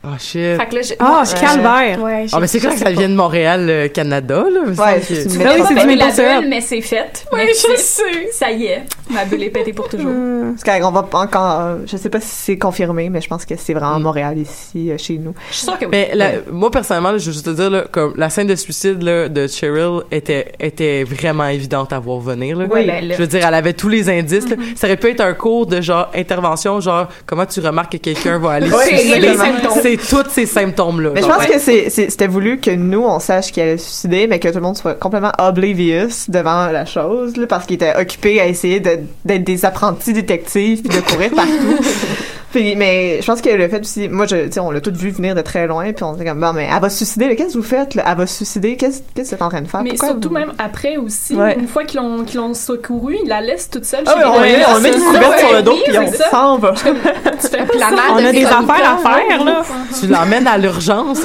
[0.08, 2.02] Oh shit Fait que là, je- Ah, c'est je- calvaire.
[2.02, 5.16] Ouais, ah mais c'est clair que ça vient de Montréal euh, Canada là Ouais, c'est
[5.16, 7.26] c'est du bulle, mais c'est fait.
[7.32, 7.66] Oui, Merci.
[7.72, 8.04] je sais.
[8.32, 10.12] Ça y est, ma bulle est pétée pour toujours.
[10.66, 13.56] Parce qu'on va pas encore, je sais pas si c'est confirmé, mais je pense que
[13.58, 14.04] c'est vraiment Mm.
[14.04, 15.34] Montréal ici, euh, chez nous.
[15.50, 15.92] Je suis sûre que oui.
[15.92, 18.56] Mais la- moi personnellement, là, je veux juste te dire là, comme la scène de
[18.56, 22.66] suicide là, de Cheryl était était vraiment évidente à voir venir là.
[22.70, 23.16] Oui, ben là.
[23.16, 24.50] Je veux dire, elle avait tous les indices.
[24.50, 24.56] là.
[24.76, 28.38] Ça aurait pu être un cours de genre intervention, genre comment tu remarques que quelqu'un
[28.40, 29.28] va aller suicider.
[29.28, 29.76] exactement.
[30.02, 31.10] C'est tous ces symptômes là.
[31.14, 34.28] Mais je pense que c'est, c'était voulu que nous, on sache qu'elle allait se suicider,
[34.28, 37.96] mais que tout le monde soit complètement oblivious devant la chose, là, parce qu'ils étaient
[37.96, 41.78] occupés à essayer de- d'être des apprentis détectives puis de courir partout.
[42.56, 45.36] Puis, mais je pense que le fait aussi, moi, je, on l'a tout vu venir
[45.36, 47.58] de très loin, puis on était comme, bon, mais elle va se suicider, qu'est-ce que
[47.58, 48.06] vous faites, là?
[48.08, 49.82] Elle va se suicider, qu'est-ce, que t'es en train de faire?
[49.84, 51.58] Mais Pourquoi surtout vous- même après aussi, Ouais.
[51.60, 54.64] une fois qu'ils l'ont qu'ils l'ont secouru, ils la laissent toute seule Ah on, met-
[54.74, 56.72] on met une couverte sur le dos, puis on s'en va.
[56.76, 57.92] Tu fais pas La ça.
[57.92, 59.64] mère On a des affaires à faire, là.
[60.00, 61.20] Tu l'emmènes à l'urgence,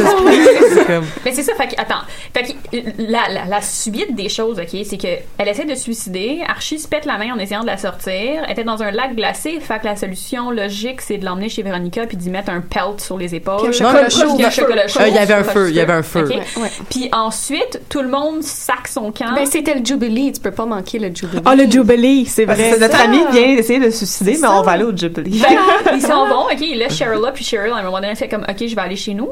[0.87, 2.03] comme- Mais c'est ça, fait que, attends,
[2.35, 5.07] fait que la, la, la suite des choses, ok, c'est que
[5.39, 8.43] elle essaie de se suicider, Archie se pète la main en essayant de la sortir,
[8.45, 11.63] elle était dans un lac glacé, fait que la solution logique, c'est de l'emmener chez
[11.63, 13.71] Véronica puis d'y mettre un pelt sur les épaules.
[13.71, 14.35] Puis un Non, chaud.
[14.37, 15.01] Puis un chocolat chaud.
[15.01, 16.25] Euh, il y avait un feu, il y avait un feu.
[16.25, 16.31] ok?
[16.31, 16.71] Ouais, ouais.
[16.91, 19.35] Puis ensuite, tout le monde sac son camp.
[19.35, 20.33] Ben, c'était le Jubilee.
[20.33, 21.43] Tu peux pas manquer le Jubilee.
[21.45, 22.77] Ah, le Jubilee, c'est vrai.
[22.79, 23.05] notre ça.
[23.05, 25.41] ami vient d'essayer de se suicider, mais on va aller au Jubilee.
[25.41, 28.09] Que, ils s'en vont, ok, ils laissent Cheryl là, puis Cheryl, à un moment donné,
[28.09, 29.29] elle fait comme, ok, je vais aller chez nous.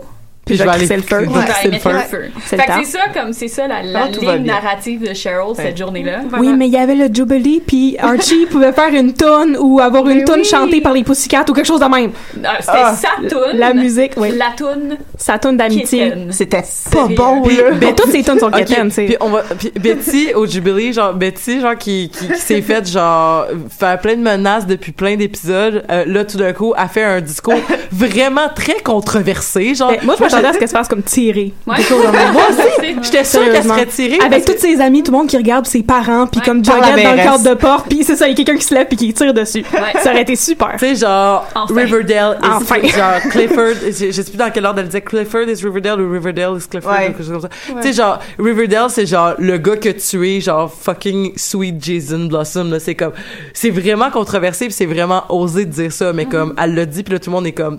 [0.49, 1.19] Puis je vais crisser le feu.
[1.27, 2.31] Ouais, le feu.
[2.41, 5.77] Fait que c'est ça, comme c'est ça la, la Ah, ligne narrative de Cheryl cette
[5.77, 6.21] journée-là.
[6.39, 10.09] Oui, mais il y avait le Jubilee, puis Archie pouvait faire une tonne ou avoir
[10.09, 10.45] une tonne oui.
[10.45, 12.11] chantée par les Pussycats ou quelque chose de même.
[12.45, 13.59] Ah, C'était Ah, sa toune.
[13.59, 14.31] La musique, oui.
[14.37, 14.97] La toune.
[15.17, 16.13] Sa tonne d'amitié.
[16.31, 19.05] C'était pas bon, Mais Ben, toutes ces tonnes sont quétaines, tu sais.
[19.07, 22.89] Puis on va puis Betty au Jubilee genre Betty genre qui qui, qui s'est fait
[22.91, 23.47] genre
[23.79, 27.21] faire plein de menaces depuis plein d'épisodes euh, là tout d'un coup a fait un
[27.21, 27.55] discours
[27.93, 31.53] vraiment très controversé genre Ben, moi, je m'attendais à ce qu'elle se fasse comme tirer.
[31.67, 31.77] Ouais.
[32.33, 33.75] Moi aussi j'étais sûre qu'elle Sérieusement.
[33.75, 36.63] serait tirée Avec tous ses amis, tout le monde qui regarde ses parents, puis comme
[36.63, 38.65] la Jughead dans le cadre de porte, puis c'est ça, il y a quelqu'un qui
[38.65, 39.65] se lève puis qui tire dessus.
[40.03, 40.73] Ça aurait été super.
[40.79, 41.75] tu sais genre Enfin.
[41.85, 42.77] Riverdale is Enfin.
[42.83, 46.11] genre Clifford je, je sais plus dans quel ordre elle disait Clifford is Riverdale ou
[46.13, 47.05] Riverdale is Clifford Ouais.
[47.09, 50.29] ou quelque chose comme ça tu sais genre Riverdale c'est genre le gars que tu
[50.29, 53.13] es genre fucking sweet Jason Blossom là c'est comme
[53.53, 57.03] c'est vraiment controversé puis c'est vraiment osé de dire ça mais comme elle l'a dit
[57.03, 57.79] puis là tout le monde est comme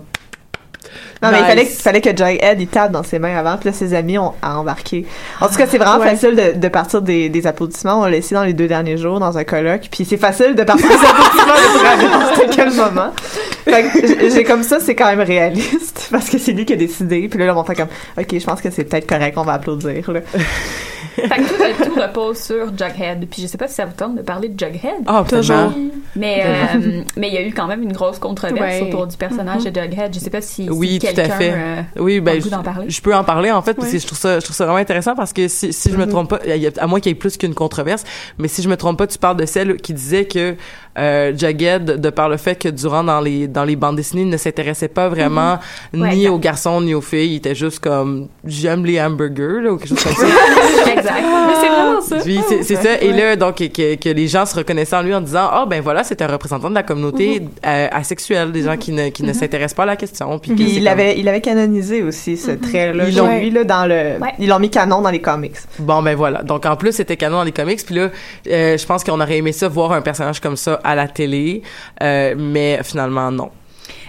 [1.22, 3.68] Non, mais il fallait, il fallait que Jughead, il tape dans ses mains avant, puis
[3.68, 5.04] là, ses amis ont à embarqué.
[5.40, 6.08] En tout cas, c'est vraiment Ouais.
[6.10, 8.00] facile de, de partir des, des applaudissements.
[8.00, 10.62] On l'a essayé dans les deux derniers jours, dans un colloque, puis c'est facile de
[10.62, 13.10] partir des applaudissements de n'importe quel moment.
[13.64, 16.76] Fait que j'ai- comme ça, c'est quand même réaliste, parce que c'est lui qui a
[16.76, 19.42] décidé, puis là, là, on fait comme, OK, je pense que c'est peut-être correct, on
[19.42, 20.20] va applaudir, là.
[21.28, 23.26] Fait que tout, tout repose sur Jughead.
[23.30, 25.02] Puis je sais pas si ça vous tente de parler de Jughead.
[25.06, 25.72] Ah, Toujours.
[26.16, 28.88] Mais euh, mais il y a eu quand même une grosse controverse Ouais.
[28.88, 30.12] autour du personnage de Jughead.
[30.14, 31.52] Je sais pas si, si Oui, tout à quelqu'un fait.
[31.54, 32.90] euh, oui, ben, je, parler.
[32.90, 34.78] je peux en parler, en fait, parce que je trouve ça, je trouve ça vraiment
[34.80, 36.40] intéressant parce que si, si je me trompe pas,
[36.78, 38.04] à moins qu'il y ait plus qu'une controverse,
[38.38, 40.56] mais si je me trompe pas, tu parles de celle qui disait que,
[40.98, 44.28] euh, Jughead, de par le fait que durant dans les, dans les bandes dessinées, il
[44.28, 45.58] ne s'intéressait pas vraiment
[45.94, 46.30] Ouais, ni exact.
[46.30, 47.32] aux garçons ni aux filles.
[47.32, 50.26] Il était juste comme, j'aime les hamburgers, là, ou quelque chose comme ça.
[50.92, 51.22] exact.
[51.46, 52.62] Mais c'est vraiment ça.
[52.64, 53.00] C'est ça.
[53.00, 55.80] Et là, donc, que, que les gens se reconnaissaient en lui en disant, ah, ben
[55.80, 59.32] voilà, c'est un représentant de la communauté euh, asexuelle, des gens qui ne, qui ne
[59.32, 60.38] s'intéressent pas à la question.
[60.38, 63.04] Puis Puis il comme- l'avait, il avait canonisé aussi, ce trait-là.
[63.04, 64.32] Ils Ils l'ont lui, là, dans le, Ouais.
[64.38, 65.56] ils l'ont mis canon dans les comics.
[65.78, 66.42] Bon, ben voilà.
[66.42, 67.84] Donc, en plus, c'était canon dans les comics.
[67.84, 68.08] Puis là,
[68.48, 71.62] euh, je pense qu'on aurait aimé ça, voir un personnage comme ça à la télé.
[72.02, 73.50] Euh, mais finalement, non.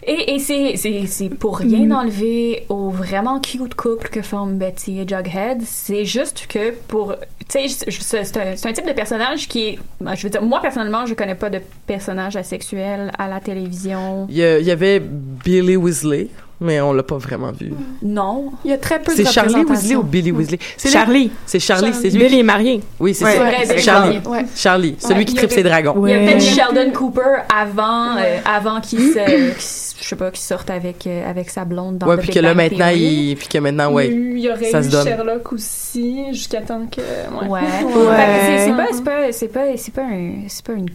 [0.04, 1.68] Et, et c'est, pour Mm.
[1.68, 5.62] rien enlever au vraiment cute couple que forment Betty et Jughead.
[5.64, 7.16] C'est juste que pour.
[7.48, 9.80] Tu sais, c'est, un, type de personnage qui est.
[10.00, 14.26] ben, Je veux dire, moi, personnellement, je connais pas de personnage asexuel à la télévision.
[14.30, 16.30] Il y, a- il y avait Billy Weasley,
[16.62, 17.74] mais on l'a pas vraiment vu.
[18.02, 18.52] Non.
[18.64, 20.60] Il y a très peu de C'est Charlie Weasley ou Billy Weasley?
[20.78, 21.32] C'est Charlie.
[21.46, 22.20] C'est Charlie, c'est lui.
[22.20, 22.82] Billy est marié.
[23.00, 23.44] Oui, c'est Ouais, ça.
[23.44, 24.14] vrai, C'est c'est Charlie.
[24.22, 24.28] Charlie.
[24.30, 24.46] Ouais.
[24.56, 25.96] Charlie, celui Ouais, qui tripe ses dragons.
[26.08, 30.32] Il y a peut-être Sheldon Cooper avant, euh, avant qu'il se, qu'il- je sais pas,
[30.32, 33.48] qu'il sorte avec, euh, avec sa blonde dans Ouais, puis que là, maintenant, il, puis
[33.48, 34.08] que maintenant, ouais.
[34.10, 34.90] il y aurait ça eu.
[34.92, 37.02] Sherlock aussi, jusqu'à temps que...
[37.02, 37.50] Ouais.
[37.50, 37.62] Ouais.
[37.62, 40.90] Fait c'est- c'est pas, c'est pas, c'est pas, c'est pas un, c'est pas une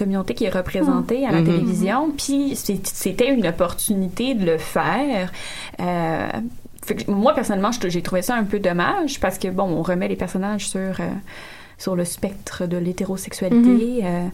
[0.00, 1.46] communauté qui est représentée à la Mhm.
[1.46, 2.10] télévision.
[2.16, 5.30] Puis c'était une opportunité de le faire.
[5.80, 6.28] Euh,
[6.84, 10.08] fait que moi personnellement, j'ai trouvé ça un peu dommage parce que bon, on remet
[10.08, 11.08] les personnages sur euh,
[11.78, 14.00] sur le spectre de l'hétérosexualité.
[14.04, 14.26] euh,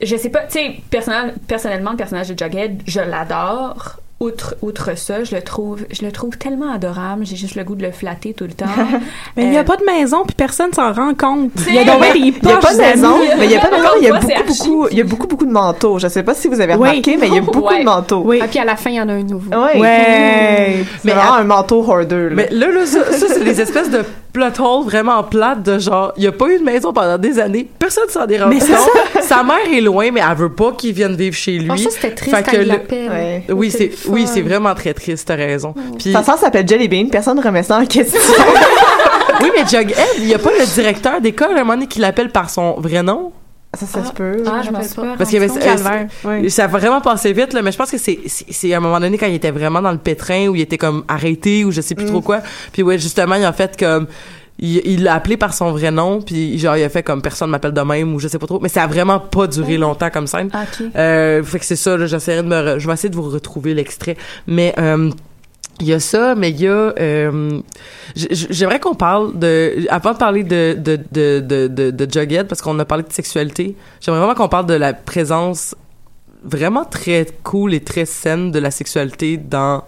[0.00, 4.00] je sais pas, tu sais, personnel- personnellement, le personnage de Jughead, je l'adore.
[4.22, 7.26] Outre, outre ça, je le trouve, je le trouve tellement adorable.
[7.26, 8.66] J'ai juste le goût de le flatter tout le temps.
[9.36, 11.50] Mais il n'y a Euh, pas de maison, puis personne s'en rend compte.
[11.68, 12.12] Il y a donc vrai.
[12.12, 13.88] bien des Il y a pas de maison, mais il y a pas de maison,
[14.00, 15.98] il y a beaucoup, beaucoup, il y a beaucoup, beaucoup de manteaux.
[15.98, 16.88] Je sais pas si vous avez Oui.
[16.88, 17.80] remarqué, mais il y a beaucoup Ouais.
[17.80, 18.22] de manteaux.
[18.24, 18.38] Oui.
[18.42, 19.50] Ah, puis à la fin, il y en a un nouveau.
[19.50, 19.80] Ouais.
[19.80, 20.84] Ouais.
[21.04, 22.34] Mais vraiment à- un manteau hoarder, là.
[22.34, 26.12] Mais là, là ça, ça, c'est des espèces de plot holes vraiment plates de genre,
[26.16, 28.60] il n'y a pas eu de maison pendant des années, personne s'en est rendu Mais
[28.60, 29.22] c'est compte.
[29.22, 31.66] Sa mère est loin, mais elle veut pas qu'il vienne vivre chez lui.
[31.66, 33.10] Franchement, c'était triste Fait quand que il le- l'appelle.
[33.10, 33.44] Ouais.
[33.50, 33.90] Oui, c'est.
[34.12, 35.74] Oui, c'est vraiment très triste, t'as raison.
[35.98, 38.20] Puis Sa sœur s'appelle Jelly Bean, personne ne remet ça en question.
[39.42, 42.00] oui, mais Jughead, il y a pas le directeur d'école à un moment donné qui
[42.00, 43.32] l'appelle par son vrai nom?
[43.74, 44.42] ça, ça se peut.
[44.46, 46.06] Ah, je m'en pas Parce qu'il y avait.
[46.24, 46.48] Ouais.
[46.50, 49.00] Ça a vraiment passé vite, là, mais je pense que c'est, c'est, à un moment
[49.00, 51.80] donné quand il était vraiment dans le pétrin, où il était comme arrêté, ou je
[51.80, 52.40] sais plus trop quoi.
[52.72, 54.06] Puis ouais, justement, il a fait comme,
[54.62, 57.50] il, il l'a appelé par son vrai nom, puis genre, il a fait comme personne
[57.50, 58.60] m'appelle de même, ou je sais pas trop.
[58.60, 60.48] Mais ça a vraiment pas duré longtemps comme scène.
[60.54, 60.86] Ok.
[60.96, 63.74] Euh, fait que c'est ça, j'essaierai de me, re- je vais essayer de vous retrouver
[63.74, 64.16] l'extrait.
[64.46, 65.10] Mais, euh,
[65.80, 66.70] il y a ça, mais il y a.
[66.70, 67.60] euh,
[68.14, 69.86] J'aimerais qu'on parle de.
[69.88, 73.12] Avant de parler de, de, de, de, de, de Jughead, parce qu'on a parlé de
[73.12, 75.74] sexualité, j'aimerais vraiment qu'on parle de la présence
[76.44, 79.82] vraiment très cool et très saine de la sexualité dans,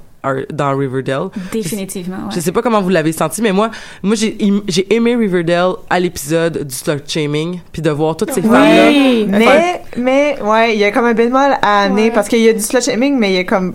[0.52, 1.28] dans Riverdale.
[1.52, 2.34] Définitivement, ouais.
[2.34, 3.70] Je sais pas comment vous l'avez senti, mais moi,
[4.02, 4.36] moi j'ai
[4.68, 8.88] j'ai aimé Riverdale à l'épisode du slut shaming, puis de voir toutes ces femmes-là.
[8.88, 9.26] Oui.
[9.28, 12.10] Mais, mais, ouais, il y a comme un bémol à amener Ouais.
[12.10, 13.74] parce qu'il y a du slut shaming, mais il y a comme.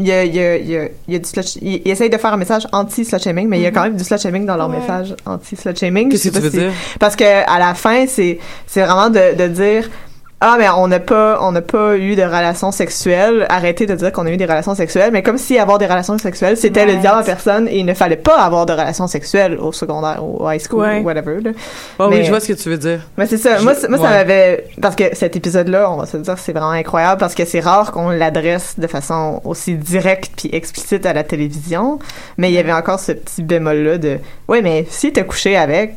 [0.00, 2.16] Il y a, il y a, il y a, il du slut il, essaye de
[2.18, 4.56] faire un message anti-slut shaming, mais il y a quand même du slut shaming dans
[4.56, 4.78] leur Ouais.
[4.78, 6.08] message anti-slut shaming.
[6.08, 6.72] Qu'est-ce que tu veux si- dire?
[7.00, 9.90] Parce que à la fin, c'est c'est vraiment de, de dire
[10.40, 14.12] ah mais on n'a pas on n'a pas eu de relations sexuelles arrêtez de dire
[14.12, 16.94] qu'on a eu des relations sexuelles mais comme si avoir des relations sexuelles c'était le
[16.96, 20.48] diable en personne et il ne fallait pas avoir de relations sexuelles au secondaire au
[20.48, 21.00] high school Ouais.
[21.00, 21.50] ou whatever là.
[21.98, 23.00] Ah oui, Mais- je vois ce que tu veux dire.
[23.16, 23.58] mais c'est ça.
[23.58, 27.18] Je- Moi, ça m'avait parce que cet épisode-là, on va se dire, c'est vraiment incroyable
[27.18, 31.98] parce que c'est rare qu'on l'adresse de façon aussi directe puis explicite à la télévision.
[32.36, 35.94] Mais il y avait encore ce petit bémol-là de, ouais, mais si t'as couché avec,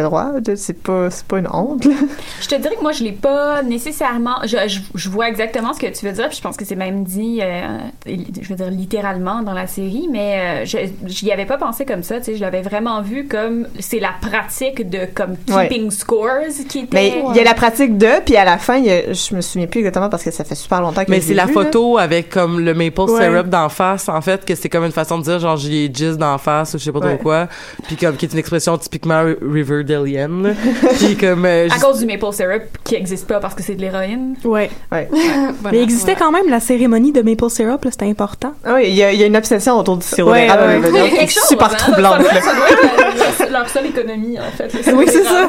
[0.00, 0.30] droit.
[0.56, 1.84] C'est pas, une honte.
[1.84, 1.94] là.
[2.40, 4.36] Je te dirais que moi, je l'ai pas nécessairement.
[4.44, 6.76] Je, je, je vois exactement ce que tu veux dire, puis je pense que c'est
[6.76, 11.46] même dit, euh, je veux dire littéralement dans la série, mais euh, je j'y avais
[11.46, 12.18] pas pensé comme ça.
[12.18, 15.68] Tu sais, je l'avais vraiment vu comme c'est la pratique de comme Ouais.
[15.68, 16.88] keeping scores qui était.
[16.94, 19.34] Mais il y a la pratique de, puis à la fin, il y a- je
[19.34, 21.54] me souviens plus exactement parce que ça fait super longtemps que Mais c'est la vu,
[21.54, 21.62] là.
[21.64, 23.22] photo avec comme le maple Ouais.
[23.22, 25.90] syrup d'en face, en fait, que c'est comme une façon de dire genre j'y ai
[25.92, 27.14] jizz d'en face ou je sais pas Ouais.
[27.16, 27.48] trop quoi.
[27.86, 29.36] Puis comme qui est une expression typiquement ri-
[29.82, 30.42] Riverdalienne.
[30.42, 30.50] là.
[30.98, 33.80] Puis comme euh, à cause du maple syrup qui existe pas parce que c'est de
[33.80, 34.36] l'héroïne.
[34.44, 34.70] Ouais.
[34.90, 35.08] Ouais.
[35.64, 38.54] Mais il existait quand même la cérémonie de maple syrup, c'était important.
[38.64, 40.86] Ah oui, il y, a, il y a une obsession autour du sirop Ouais, d'érable
[40.92, 41.26] ouais.
[41.28, 41.76] chose, super hein.
[41.76, 42.22] troublante.
[42.22, 44.72] Ça ça doit être leur, seule économie, en fait.
[44.94, 45.48] Oui, c'est ça.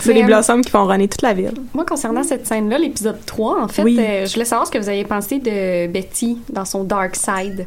[0.00, 1.52] C'est Mais, les euh, blossoms qui font runner toute la ville.
[1.74, 3.98] Moi, concernant cette scène-là, l'épisode 3, en fait, Oui.
[4.00, 7.66] euh, je voulais savoir ce que vous avez pensé de Betty dans son dark side.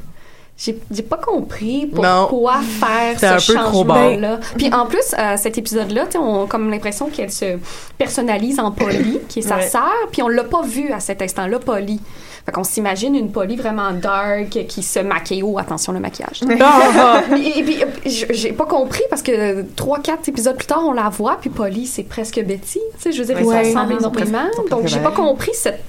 [0.57, 4.39] J'ai pas compris pourquoi faire C'est ce changement-là.
[4.57, 7.57] Puis en plus, euh, cet épisode-là, on a comme l'impression qu'elle se
[7.97, 9.67] personnalise en Polly, qui est sa Ouais.
[9.67, 11.99] sœur, puis on l'a pas vu à cet instant-là, Polly.
[12.45, 15.43] Fait qu'on s'imagine une Polly vraiment dark qui se maquille.
[15.43, 16.41] Oh, attention, le maquillage.
[17.37, 17.83] Et, et puis,
[18.29, 21.85] j'ai pas compris parce que trois, quatre épisodes plus tard, on la voit, puis Polly,
[21.85, 22.79] c'est presque Betty.
[22.79, 23.63] Tu sais, je veux dire, ils Ouais.
[23.63, 23.99] se ressemblent Ouais.
[23.99, 24.47] énormément.
[24.69, 25.83] Donc, j'ai pas compris cette.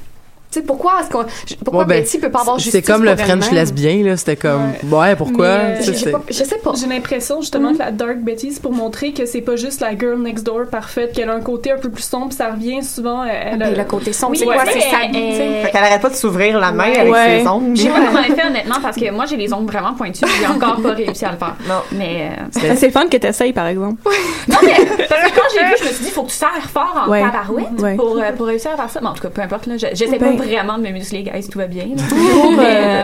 [0.51, 1.25] Tu sais, pourquoi est-ce qu'on.
[1.65, 4.37] Pourquoi Ouais, ben, Betty peut pas avoir c'est justice comme le French lesbien là, c'était
[4.37, 5.47] comme ouais, pourquoi?
[5.47, 6.73] Euh, j'ai c'est- je sais pas.
[6.79, 9.97] J'ai l'impression justement que la Dark Betty, c'est pour montrer que c'est pas juste la
[9.99, 13.25] girl next door parfaite, qu'elle a un côté un peu plus sombre, ça revient souvent.
[13.25, 14.55] Elle, Ben, a- le côté sombre, Oui, c'est quoi?
[14.67, 16.99] C'est elle- Fait qu'elle arrête pas de s'ouvrir la main Ouais.
[17.01, 17.41] avec Ouais.
[17.43, 17.77] ses ongles.
[17.77, 20.23] Je sais pas comment elle fait honnêtement parce que moi j'ai les ongles vraiment pointus,
[20.41, 21.57] j'ai encore pas réussi à le faire.
[21.69, 21.81] Non.
[21.93, 24.01] Mais euh, Ah, C'est le fun que t'essayes, par exemple.
[24.49, 24.75] non mais
[25.09, 27.11] parce que quand j'ai vu, je me suis dit faut que tu serres fort en
[27.11, 29.01] tabarouette pour euh, pour réussir à faire ça.
[29.03, 31.23] Mais en tout cas, peu importe là, je- j'essaie Ben- pas vraiment de me muscler,
[31.23, 31.87] guys, tout va bien.
[32.33, 33.03] Pour, euh, euh,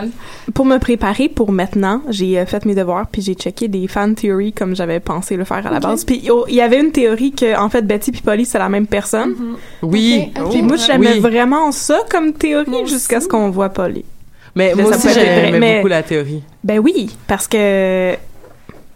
[0.53, 4.15] pour me préparer pour maintenant, j'ai euh, fait mes devoirs puis j'ai checké des fan
[4.15, 6.03] theories comme j'avais pensé le faire à la base.
[6.05, 8.69] Puis oh, il y avait une théorie que en fait Betty puis Polly c'est la
[8.69, 9.35] même personne.
[9.81, 10.31] Oui.
[10.35, 10.51] Ok, ok.
[10.51, 11.19] Puis moi j'aimais Oui.
[11.19, 14.03] vraiment ça comme théorie jusqu'à ce qu'on voit Polly.
[14.55, 16.43] Mais moi ça aussi peut être vrai, j'aimais mais- beaucoup la théorie.
[16.63, 18.13] Ben oui, parce que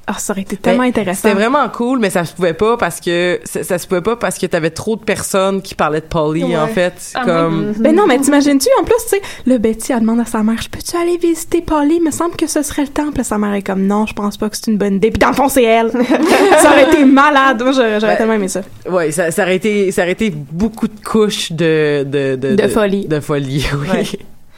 [0.08, 1.22] ah ça aurait été tellement Ben, intéressant.
[1.24, 4.16] C'était vraiment cool, mais ça se pouvait pas parce que ça, ça se pouvait pas
[4.16, 6.58] parce que t'avais trop de personnes qui parlaient de Polly Ouais.
[6.58, 10.00] en fait, Ah, comme Ben non, mais t'imagines-tu, en plus, tu sais, le Betty, elle
[10.02, 11.96] demande à sa mère, je peux-tu aller visiter Polly?
[11.98, 13.12] Il me semble que ce serait le temps.
[13.14, 15.10] Puis sa mère est comme, non, je pense pas que c'est une bonne idée.
[15.12, 15.92] Puis dans le fond, c'est elle.
[16.62, 17.62] ça aurait été malade.
[17.62, 18.62] Moi, j'aurais Ben, tellement aimé ça.
[18.90, 22.68] ouais, ça, ça aurait été ça aurait été beaucoup de couches de de de, De
[22.68, 23.08] folie.
[23.08, 23.88] de folie, oui.
[23.90, 24.04] Ouais.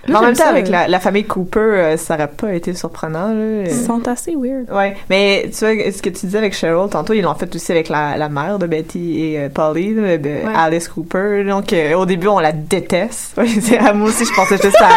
[0.07, 0.71] Mais en même temps, ça, avec euh.
[0.71, 3.33] la, la famille Cooper, euh, ça aurait pas été surprenant.
[3.33, 3.63] Là.
[3.65, 4.71] Ils sont assez weird.
[4.71, 7.71] Ouais, mais tu vois, ce que tu disais avec Cheryl, tantôt, ils l'ont fait aussi
[7.71, 11.43] avec la, la mère de Betty et euh, Polly, de Alice Cooper.
[11.47, 13.35] Donc, euh, au début, on la déteste.
[13.37, 14.89] Moi aussi, je pensais juste à,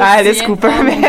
[0.02, 0.82] à Alice aussi, Cooper, hein.
[0.84, 1.00] mais,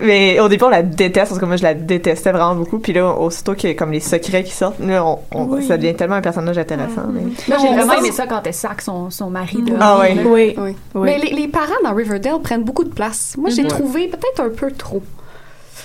[0.00, 2.78] mais au début, on la déteste, parce que moi, je la détestais vraiment beaucoup.
[2.78, 5.66] Puis là, aussitôt a comme les secrets qui sortent, là, on, on- Oui.
[5.66, 7.02] ça devient tellement un personnage intéressant.
[7.12, 10.00] mais- Moi j'ai vraiment aimé ça quand elle sac son, son mari de Ah.
[10.24, 10.54] Oui.
[10.56, 10.76] Oui.
[10.94, 13.34] Mais les, les parents dans Riverdale prennent beaucoup de place.
[13.36, 13.68] Moi, j'ai Mhm.
[13.68, 15.02] trouvé peut-être un peu trop.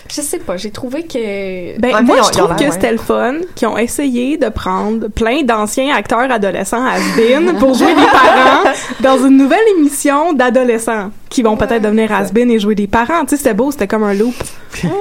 [0.08, 1.80] Je sais pas, j'ai trouvé que.
[1.80, 2.92] Ben, En moi, ils je ils trouve que l'air, c'était ouais.
[2.92, 8.04] le fun qu'ils ont essayé de prendre plein d'anciens acteurs adolescents has-been pour jouer des
[8.04, 8.70] parents
[9.00, 13.22] dans une nouvelle émission d'adolescents qui vont peut-être devenir has-been et jouer des parents.
[13.24, 14.36] Tu sais, c'était beau, c'était comme un loop.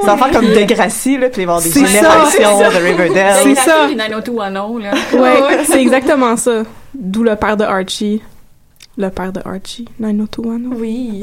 [0.05, 2.31] Ça va faire comme Degrassi, là, puis il va y avoir des C'est ça, générations
[2.31, 2.71] c'est ça.
[2.81, 3.37] de Riverdale.
[3.43, 3.89] C'est ça.
[3.95, 4.91] 90210, là.
[5.21, 6.63] Ouais, c'est exactement ça.
[6.95, 8.23] D'où le père de Archie.
[8.97, 9.87] Le père de Archie.
[9.99, 10.79] 90210.
[10.81, 11.21] Oui.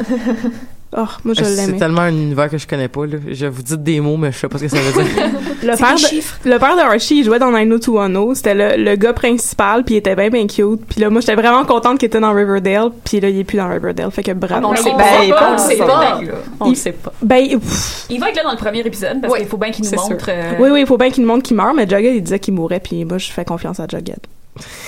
[0.98, 1.80] Oh, moi, je C'est l'aimais.
[1.80, 3.18] tellement un univers que je connais pas là.
[3.32, 5.12] Je vous dis des mots mais je sais pas ce que ça veut dire.
[5.64, 8.36] Le C'est père, de, le père de Archie, il jouait dans 90210.
[8.36, 10.82] C'était le, le gars principal, puis il était bien, bien cute.
[10.90, 13.58] Puis là, moi, j'étais vraiment contente qu'il était dans Riverdale, puis là, il est plus
[13.58, 14.10] dans Riverdale.
[14.12, 14.68] Fait que bravo.
[14.68, 15.86] On le Ben, sait pas, pense on le sait ça.
[15.86, 16.20] pas.
[16.60, 17.14] On Il- le sait pas.
[17.22, 19.70] Ben, pff, Il va être là dans le premier épisode parce Oui, qu'il faut bien
[19.72, 20.26] qu'il nous c'est montre.
[20.30, 22.40] euh, oui, oui, il faut bien qu'il nous montre qu'il meurt, mais Jughead, il disait
[22.40, 24.20] qu'il mourrait, puis moi, je fais confiance à Jughead.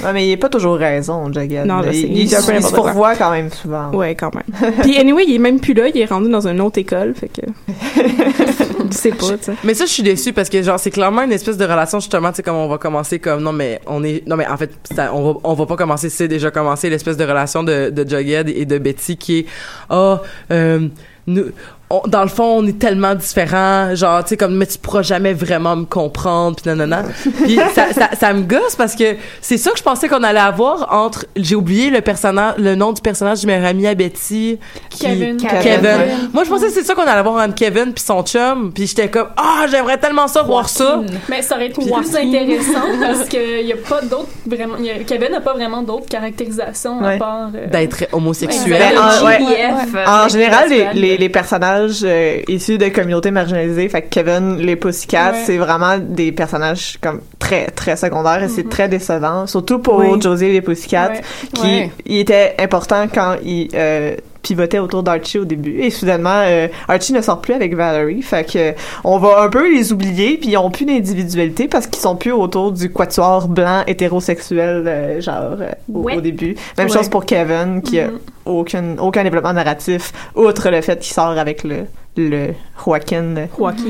[0.03, 1.29] Ouais, mais il est pas toujours raison.
[1.29, 1.97] Non, sais.
[1.97, 3.91] il, se pourvoit quand même souvent.
[3.91, 4.73] Ouais, quand même.
[4.81, 7.29] puis anyway, il est même plus là, il est rendu dans une autre école, fait
[7.29, 7.41] que...
[8.93, 9.53] je sais pas, tu sais.
[9.63, 12.29] Mais ça, je suis déçue parce que genre c'est clairement une espèce de relation justement,
[12.29, 14.71] tu sais comme on va commencer comme non mais on est non mais en fait
[14.83, 18.07] ça- on va on va pas commencer, c'est déjà commencé l'espèce de relation de de
[18.07, 19.45] Jughead et de Betty qui est
[19.89, 20.87] ah euh,
[21.27, 21.45] nous,
[21.89, 25.03] on- dans le fond, on est tellement différents, genre, tu sais, comme, mais tu pourras
[25.03, 27.03] jamais vraiment me comprendre, puis nanana.
[27.43, 30.39] puis ça, ça, ça me gosse parce que c'est ça que je pensais qu'on allait
[30.39, 34.57] avoir entre, j'ai oublié le personnage, le nom du personnage de ma amie à Betty.
[34.89, 35.37] qui- Kevin.
[35.37, 35.61] Kevin.
[35.61, 36.07] Kevin, ouais.
[36.33, 38.87] Moi, je pensais que c'est ça qu'on allait avoir entre Kevin puis son chum, puis
[38.87, 41.01] j'étais comme, ah, j'aimerais tellement ça, voir ça.
[41.29, 44.77] Mais ça aurait été plus intéressant parce qu'il n'y a pas d'autres vraiment.
[44.77, 47.17] y a- Kevin n'a pas vraiment d'autres caractérisations à Ouais.
[47.19, 47.49] part.
[47.55, 48.81] euh, D'être homosexuel.
[48.93, 49.37] Ben, en, ouais.
[49.39, 51.12] GIF, euh, En général, les.
[51.13, 55.43] Les, les personnages euh, issus de communautés marginalisées, fait que Kevin, les Pussycats, Ouais.
[55.45, 59.47] c'est vraiment des personnages comme très, très secondaires et c'est très décevant.
[59.47, 60.19] Surtout pour Oui.
[60.21, 61.21] Josie et les Pussycats, Ouais.
[61.53, 65.79] qui il était important quand il euh, pivotait autour d'Archie au début.
[65.81, 68.73] Et soudainement, euh, Archie ne sort plus avec Valerie, fait que
[69.03, 72.31] on va un peu les oublier, puis ils ont plus d'individualité parce qu'ils sont plus
[72.33, 76.17] autour du quatuor blanc hétérosexuel, euh, genre, euh, au, Ouais.
[76.17, 76.55] au début.
[76.77, 76.93] Même Ouais.
[76.93, 78.19] chose pour Kevin, qui a Mhm.
[78.45, 81.85] aucun, aucun développement narratif, outre le fait qu'il sort avec le,
[82.17, 82.49] le
[82.83, 83.83] Joaquin, Joaquin.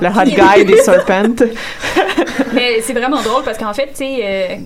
[0.00, 1.44] le hot guy des Serpents.
[2.54, 4.56] Mais c'est vraiment drôle parce qu'en fait, tu sais, euh,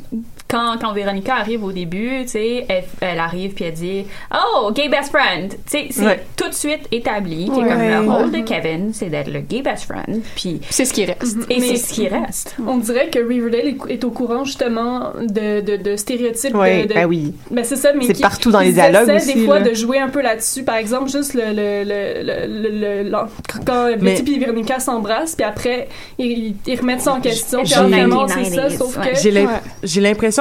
[0.53, 4.71] quand, quand Véronica arrive au début, tu sais, elle, elle arrive puis elle dit Oh,
[4.73, 5.51] gay best friend.
[5.51, 6.23] Tu sais, c'est Ouais.
[6.37, 7.57] tout de suite établi Ouais.
[7.69, 8.39] comme le rôle de.
[8.43, 10.21] Kevin, c'est d'être le gay best friend.
[10.37, 11.39] Puis C'est ce qui reste.
[11.49, 12.55] et Mais- c'est ce qui reste.
[12.67, 16.53] On dirait que Riverdale est, au courant justement de, de, de stéréotypes.
[16.53, 17.33] De, de- ben oui.
[17.51, 19.69] Ben c'est ça, mais C'est partout dans les dialogues essaient des aussi, fois là.
[19.71, 20.63] de jouer un peu là-dessus.
[20.65, 23.17] Par exemple, juste le, le, le, le, le-
[23.65, 25.89] quand Mais- Betty et Véronica s'embrassent, puis après
[26.19, 27.61] ils, ils remettent ça en question.
[27.61, 28.27] Puis J'ai- finalement,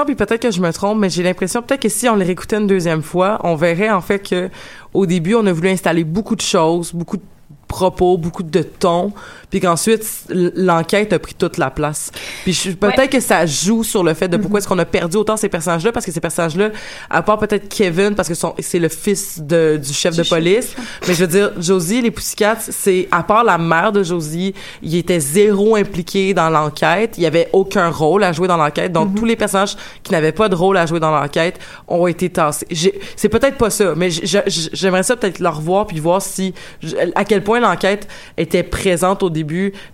[0.06, 2.68] peut-être que je me trompe, mais j'ai l'impression peut-être que si on les réécoutait une
[2.68, 4.50] deuxième fois, on verrait en fait que
[4.94, 7.24] au début, on a voulu installer beaucoup de choses, beaucoup de
[7.68, 9.14] propos, beaucoup de tons,
[9.52, 12.12] puis qu'ensuite l'enquête a pris toute la place.
[12.44, 13.08] Puis peut-être Ouais.
[13.08, 15.92] que ça joue sur le fait de pourquoi est-ce qu'on a perdu autant ces personnages-là
[15.92, 16.70] parce que ces personnages-là,
[17.10, 20.76] à part peut-être Kevin parce que c'est le fils de, du chef de police,
[21.08, 24.96] mais je veux dire Josie les Pussycats, c'est à part la mère de Josie, il
[24.96, 28.92] était zéro impliqué dans l'enquête, il y avait aucun rôle à jouer dans l'enquête.
[28.94, 32.30] Donc tous les personnages qui n'avaient pas de rôle à jouer dans l'enquête ont été
[32.30, 32.68] tassés.
[33.16, 36.54] C'est peut-être pas ça, mais j'aimerais ça peut-être le revoir puis voir si
[37.16, 39.41] à quel point l'enquête était présente au début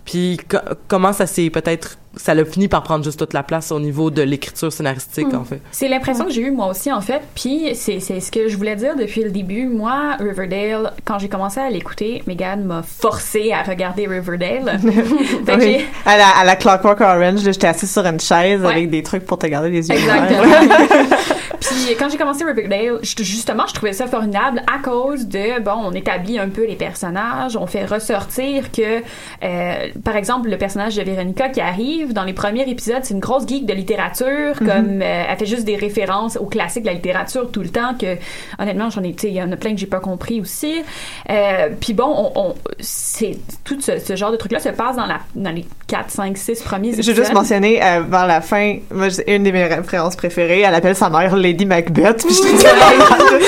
[0.04, 3.70] puis co- comment ça s'est peut-être ça l'a fini par prendre juste toute la place
[3.70, 5.60] au niveau de l'écriture scénaristique en fait.
[5.70, 8.56] C'est l'impression que j'ai eue moi aussi en fait, puis c'est c'est ce que je
[8.56, 9.66] voulais dire depuis le début.
[9.66, 14.80] Moi, Riverdale, quand j'ai commencé à l'écouter, Megan m'a forcé à regarder Riverdale.
[15.46, 15.84] Fait que Oui.
[16.04, 18.66] À la, à la Clockwork Orange, j'étais assise sur une chaise Ouais.
[18.72, 20.24] avec des trucs pour te garder les yeux ouverts.
[20.24, 21.16] Exactement.
[21.60, 25.92] Puis quand j'ai commencé Riverdale, justement, je trouvais ça formidable à cause de, bon, on
[25.92, 29.02] établit un peu les personnages, on fait ressortir que,
[29.42, 33.20] euh, par exemple, le personnage de Véronica qui arrive dans les premiers épisodes, c'est une
[33.20, 34.66] grosse geek de littérature, Mhm.
[34.68, 37.94] comme euh, elle fait juste des références aux classiques de la littérature tout le temps,
[37.98, 38.16] que
[38.58, 40.82] honnêtement, j'en ai, tu sais, il y en a plein que j'ai pas compris aussi.
[41.30, 45.06] Euh, puis bon, on, on- c'est tout ce, ce genre de truc-là se passe dans
[45.06, 47.14] la dans les 4, 5, 6 premiers Je épisodes.
[47.14, 50.60] veux juste mentionner, euh, vers la fin, moi, une de mes références préférées.
[50.60, 52.24] Elle appelle sa mère Lady Macbeth.
[52.24, 52.42] Puis je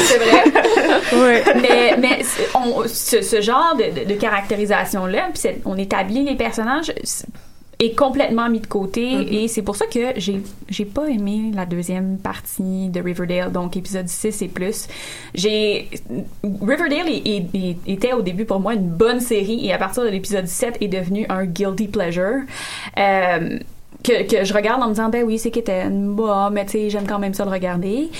[0.04, 0.44] c'est vrai.
[1.62, 2.18] Mais mais
[2.54, 6.92] on, ce, ce genre de, de, de caractérisation-là, puis on établit les personnages,
[7.82, 9.32] est complètement mis de côté Mm-hmm.
[9.44, 13.74] et c'est pour ça que j'ai j'ai pas aimé la deuxième partie de Riverdale donc
[13.74, 14.86] épisode 6 et plus
[15.34, 15.88] j'ai
[16.60, 20.02] Riverdale est- est- est- était au début pour moi une bonne série et à partir
[20.04, 22.42] de l'épisode 7 est devenu un guilty pleasure
[22.98, 23.58] euh,
[24.02, 26.90] que, que je regarde en me disant ben oui c'est Kitten bah mais tu sais
[26.90, 28.10] j'aime quand même ça le regarder.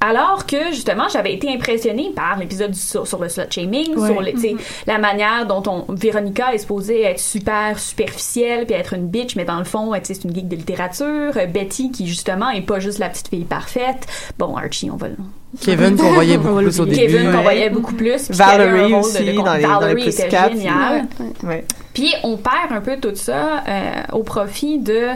[0.00, 4.08] Alors que justement j'avais été impressionnée par l'épisode sur, sur le slut shaming Ouais.
[4.08, 4.54] sur le, sais,
[4.86, 9.44] la manière dont on Véronica est supposée être super superficielle puis être une bitch mais
[9.44, 11.32] dans le fond tu sais, c'est une geek de littérature.
[11.36, 14.06] Euh, Betty qui justement est pas juste la petite fille parfaite.
[14.38, 15.16] Bon Archie on va le
[15.60, 16.96] Kevin qu'on voyait beaucoup plus au début.
[16.98, 17.42] Kevin qu'on Ouais.
[17.42, 20.48] voyait beaucoup plus Valerie rôle de- aussi, de- dans les, dans les Valerie était Pussycats.
[20.50, 21.06] géniale
[21.42, 21.64] Ouais.
[21.94, 25.08] puis on perd un peu tout ça euh, au profit de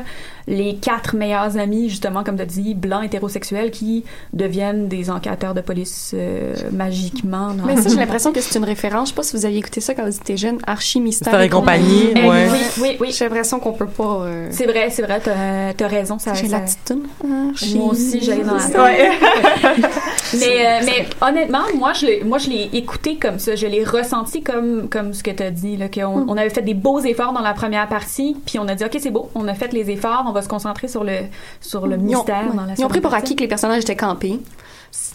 [0.46, 5.54] les quatre meilleurs amis, justement, comme tu as dit, blancs hétérosexuels qui deviennent des enquêteurs
[5.54, 7.48] de police euh, magiquement.
[7.66, 9.08] Mais ça, j'ai l'impression que c'est une référence.
[9.08, 10.58] Je sais pas si vous aviez écouté ça quand vous étiez jeune.
[10.66, 12.46] Archie Mystère et compagnie, Eh ouais.
[12.50, 13.12] Oui, oui, oui.
[13.12, 14.22] J'ai l'impression qu'on peut pas.
[14.24, 16.18] euh, C'est vrai, c'est vrai, t'as as raison.
[16.18, 17.02] Ça, J'ai ça- la petite toune.
[17.50, 17.76] Archie.
[17.78, 18.76] Moi aussi, j'allais dans la tête.
[18.76, 19.10] Ouais.
[20.38, 23.54] mais, euh, mais honnêtement, moi, je l'ai, moi, je l'ai écouté comme ça.
[23.54, 26.62] Je l'ai ressenti comme, comme ce que tu as dit, là, qu'on on avait fait
[26.62, 29.46] des beaux efforts dans la première partie, puis on a dit, OK, c'est beau, on
[29.48, 31.18] a fait les efforts, on va se concentrer sur le,
[31.60, 32.56] sur le ont, mystère ouais.
[32.56, 34.40] dans la Ils ont pris pour acquis que les personnages étaient campés.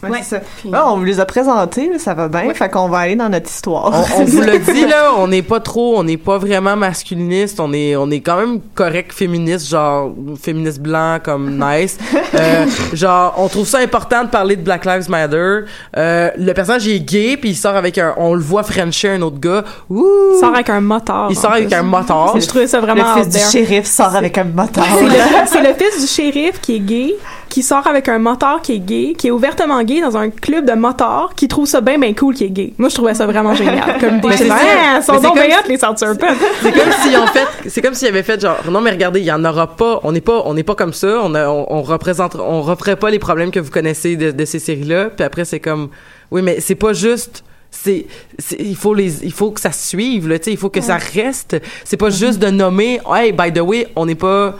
[0.03, 0.39] Ouais, ça.
[0.73, 2.51] Ah, on vous les a présentés, là, ça va bien.
[2.53, 3.91] Fait qu'on va aller dans notre histoire.
[4.15, 7.59] On, on vous l'a dit là, on n'est pas trop, on n'est pas vraiment masculiniste,
[7.59, 10.11] on est, on est quand même correct féministe, genre
[10.41, 11.97] féministe blanc comme nice.
[12.33, 15.61] Euh, genre, on trouve ça important de parler de Black Lives Matter.
[15.95, 19.09] Euh, le personnage il est gay, puis il sort avec un, on le voit frencher
[19.09, 19.63] un autre gars.
[19.89, 20.05] Ouh!
[20.35, 21.27] Il sort avec un moteur.
[21.29, 22.39] Il sort avec un moteur.
[22.39, 24.85] Je trouvais ça vraiment Le fils du shérif sort avec un moteur.
[24.97, 25.11] C'est le,
[25.45, 27.15] c'est le fils du shérif qui est gay,
[27.49, 30.65] qui sort avec un moteur qui est gay, qui est ouvertement gay dans un club
[30.65, 32.73] de motards, qui trouve ça bien, bien cool qui est gay.
[32.77, 33.97] Moi, je trouvais ça vraiment génial.
[33.99, 34.55] Comme des ça.
[34.95, 36.37] Ah, sont donc comme bien si- les ceintures punk.
[36.61, 39.25] C'est comme s'ils ont fait, c'est comme s'ils avaient fait genre, non mais regardez, il
[39.25, 41.65] y en aura pas, on n'est pas, on n'est pas comme ça, on, a, on,
[41.69, 45.23] on représente, on referait pas les problèmes que vous connaissez de, de ces séries-là, puis
[45.25, 45.89] après c'est comme,
[46.31, 48.05] oui mais c'est pas juste, c'est,
[48.59, 50.81] il faut les, il faut que ça se suive, là, tu sais, il faut que
[50.81, 54.55] ça reste, c'est pas juste de nommer, hey by the way, on n'est pas,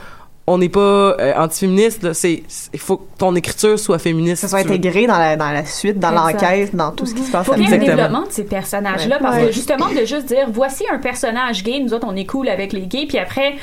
[0.50, 0.80] on n'est pas
[1.20, 2.42] euh, antiféministe, c'est,
[2.72, 4.42] il faut que ton écriture soit féministe.
[4.42, 7.22] Ça soit si intégré dans la, dans la suite, dans l'enquête, dans tout ce qui
[7.22, 9.22] se passe faut qu'il y ait un développement de ces personnages-là, Ouais.
[9.22, 9.46] parce Ouais.
[9.46, 12.72] que justement, de juste dire, voici un personnage gay, nous autres, on est cool avec
[12.72, 13.54] les gays, puis après,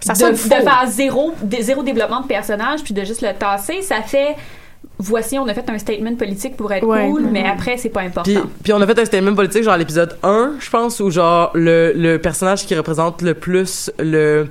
[0.00, 3.80] Ça de, de faire zéro, de- zéro développement de personnage, puis de juste le tasser,
[3.80, 4.36] ça fait,
[4.98, 7.06] voici, on a fait un statement politique pour être Ouais.
[7.08, 8.22] cool, mais après, c'est pas important.
[8.30, 11.10] Puis, puis on a fait un statement politique, genre à l'épisode 1, je pense, où
[11.10, 14.46] genre le, le personnage qui représente le plus le...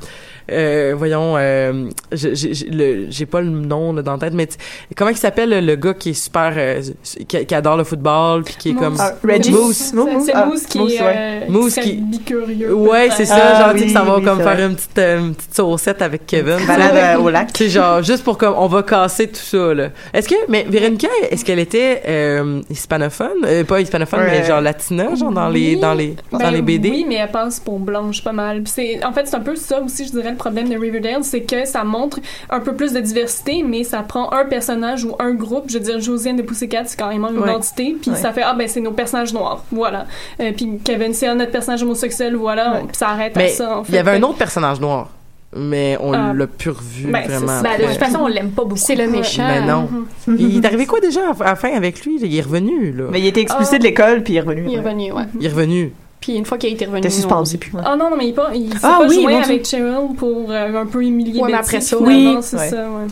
[0.51, 4.47] euh, voyons, euh, j'ai- pas le nom là, dans la tête, mais
[4.95, 6.81] comment il s'appelle le, gars qui est super, euh,
[7.27, 9.51] qui, qui adore le football, puis qui est comme Ah, Reggie.
[9.51, 9.75] Moose.
[9.75, 11.13] C'est Moose, c'est ah, qui Moose, est ouais.
[11.15, 12.73] euh, Moose qui bicurieux.
[12.73, 14.53] Ouais, c'est ça, Ah, genre, tu sais, oui, que ça va oui, comme c'est faire
[14.55, 14.65] vrai.
[14.65, 16.57] une petite, euh, une petite saucette avec Kevin.
[16.67, 17.49] Balade euh, au lac.
[17.57, 19.89] Sais, genre, juste pour comme, on va casser tout ça, là.
[20.13, 23.45] Est-ce que, mais Véronica, est-ce qu'elle était, euh, hispanophone?
[23.45, 24.39] Euh, pas hispanophone, Ouais.
[24.41, 26.89] mais genre latina, genre, dans les, dans les, dans Ben les BD?
[26.89, 28.63] Oui, mais elle passe pour blanche pas mal.
[28.65, 31.41] C'est, en fait, c'est un peu ça aussi, je dirais, le problème de Riverdale, c'est
[31.41, 32.19] que ça montre
[32.49, 35.65] un peu plus de diversité, mais ça prend un personnage ou un groupe.
[35.69, 37.49] Je veux dire, Josiane de Pussycat, c'est carrément une Ouais.
[37.49, 38.17] identité, puis Ouais.
[38.17, 40.05] ça fait, ah ben c'est nos personnages noirs, voilà.
[40.39, 42.79] Euh, puis Kevin, c'est notre personnage homosexuel, voilà, Ouais.
[42.88, 43.91] puis ça arrête à ça, en fait.
[43.93, 45.09] il y avait un autre personnage noir,
[45.55, 46.34] mais on Ah.
[46.34, 47.61] l'a plus revu Ben, vraiment.
[47.61, 48.75] Ben, de toute façon, on l'aime pas beaucoup.
[48.77, 49.47] C'est le méchant.
[49.47, 49.88] Ben non.
[50.27, 50.36] Mhm.
[50.39, 52.17] Il est arrivé quoi déjà à la fin avec lui?
[52.21, 53.05] Il est revenu, là.
[53.11, 54.65] Mais il était expulsé de l'école, puis il est revenu.
[54.67, 55.23] Il est revenu, ouais.
[55.39, 55.93] Il est revenu.
[56.24, 57.57] Puis une fois qu'il a été revenu, on- suspendu.
[57.57, 59.36] puis- Ah non, non, mais il, pas, il s'est Ah pas oui, Dieu.
[59.36, 62.38] avec Cheryl pour euh, un peu humilier Ouais, Betty, après ça, oui.
[62.39, 62.69] c'est Ouais.
[62.69, 63.07] ça, ouais.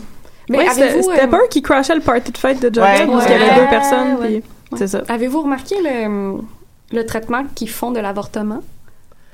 [0.48, 3.26] Mais Ouais, c'était euh, Burr qui crashait le party de fête de Ouais, Jughead, parce
[3.26, 4.28] qu'il y avait deux personnes, Ouais.
[4.70, 5.02] puis c'est ça.
[5.08, 6.38] Avez-vous remarqué le,
[6.90, 8.62] le traitement qu'ils font de l'avortement?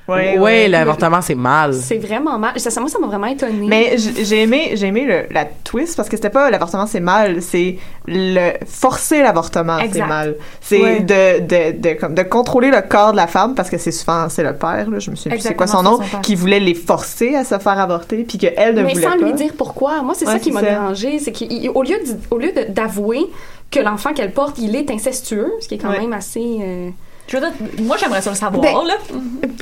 [0.08, 0.68] Ouais, Ouais, ouais.
[0.68, 1.74] l'avortement, c'est mal.
[1.74, 2.58] C'est vraiment mal.
[2.58, 3.66] Ça, ça, moi, ça m'a vraiment étonnée.
[3.68, 7.42] Mais j'ai aimé, j'ai aimé le- la twist parce que c'était pas l'avortement c'est mal,
[7.42, 10.36] c'est le forcer l'avortement c'est mal.
[10.62, 11.00] C'est Ouais.
[11.00, 14.28] de, de, de, comme, de contrôler le corps de la femme parce que c'est souvent
[14.30, 16.60] c'est le père là, je me souviens plus c'est quoi son nom, son qui voulait
[16.60, 19.24] les forcer à se faire avorter puis qu'elle ne mais voulait sans pas.
[19.24, 20.02] lui dire pourquoi.
[20.02, 21.18] Moi, c'est Ouais, ça qui m'a dérangé.
[21.18, 23.26] C'est qu'au lieu, d'avouer
[23.70, 26.00] que l'enfant qu'elle porte, il est incestueux, ce qui est quand Ouais.
[26.00, 26.40] même assez...
[26.62, 26.88] euh,
[27.28, 27.52] Je veux dire,
[27.82, 28.94] moi, j'aimerais ça le savoir, Ben, là.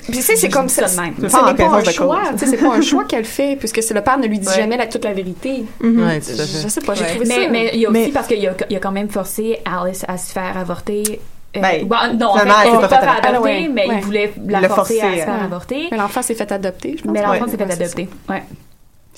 [0.04, 0.86] Puis tu sais, c'est comme ça.
[0.86, 2.20] C'est pas un choix.
[2.36, 4.54] C'est pas un choix qu'elle fait, puisque c'est le père ne lui dit Ouais.
[4.54, 5.64] jamais la, toute la vérité.
[5.82, 6.62] Ouais, tout Je, à fait.
[6.62, 7.10] je sais pas, j'ai Ouais.
[7.10, 7.34] trouvé ça...
[7.38, 9.58] Mais, mais il y a aussi Mais- parce qu'il a, il a quand même forcé
[9.64, 11.20] Alice à se faire avorter.
[11.56, 12.94] Euh, Ben, bon, non, en fait, elle pas fait
[13.28, 13.38] adopter.
[13.40, 13.70] Ouais.
[13.72, 13.94] mais Ouais.
[13.98, 15.44] il voulait la Le forcer, forcer, à se faire ouais.
[15.44, 15.88] avorter.
[15.90, 17.12] Mais l'enfant s'est fait adopter, je pense.
[17.12, 17.50] Mais l'enfant Ouais.
[17.50, 18.08] s'est fait Ouais, c'est adopter.
[18.28, 18.42] Ouais.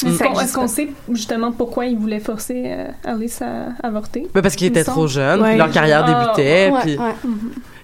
[0.07, 0.23] Est-ce
[0.55, 4.29] qu'on est-ce sait justement pourquoi il voulait forcer euh, Alice à avorter?
[4.33, 5.09] Ben, parce qu'il Il était me trop semble.
[5.09, 5.49] jeune, Ouais.
[5.51, 6.97] puis leur carrière Ah, débutait, Ouais, puis...
[6.99, 7.05] ouais.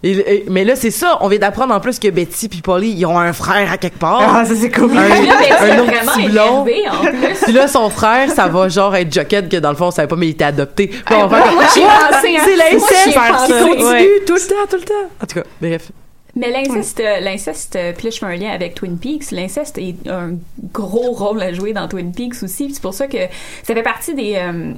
[0.04, 2.90] Et- et- mais là, c'est ça, on vient d'apprendre en plus que Betty puis Polly,
[2.92, 4.20] ils ont un frère à quelque part.
[4.22, 4.96] Ah, ça c'est cool.
[4.96, 6.66] Un- Puis là, Betty un a autre petit blond.
[6.66, 7.38] énervé, en plus.
[7.44, 10.06] Puis là, son frère, ça va genre être Jughead, que dans le fond, on savait
[10.06, 10.88] pas, mais il était adopté.
[10.88, 11.66] Puis on va faire hein.
[12.20, 14.08] C'est l'inceste qui continue Ouais.
[14.26, 14.94] tout le temps, tout le temps.
[15.22, 15.90] En tout cas, bref.
[16.36, 19.30] Mais l'inceste, euh, l'inceste, euh, puis là je fais un lien avec Twin Peaks.
[19.30, 20.32] L'inceste est un
[20.72, 22.64] gros rôle à jouer dans Twin Peaks aussi.
[22.64, 23.18] puis C'est pour ça que
[23.62, 24.72] ça fait partie des, euh,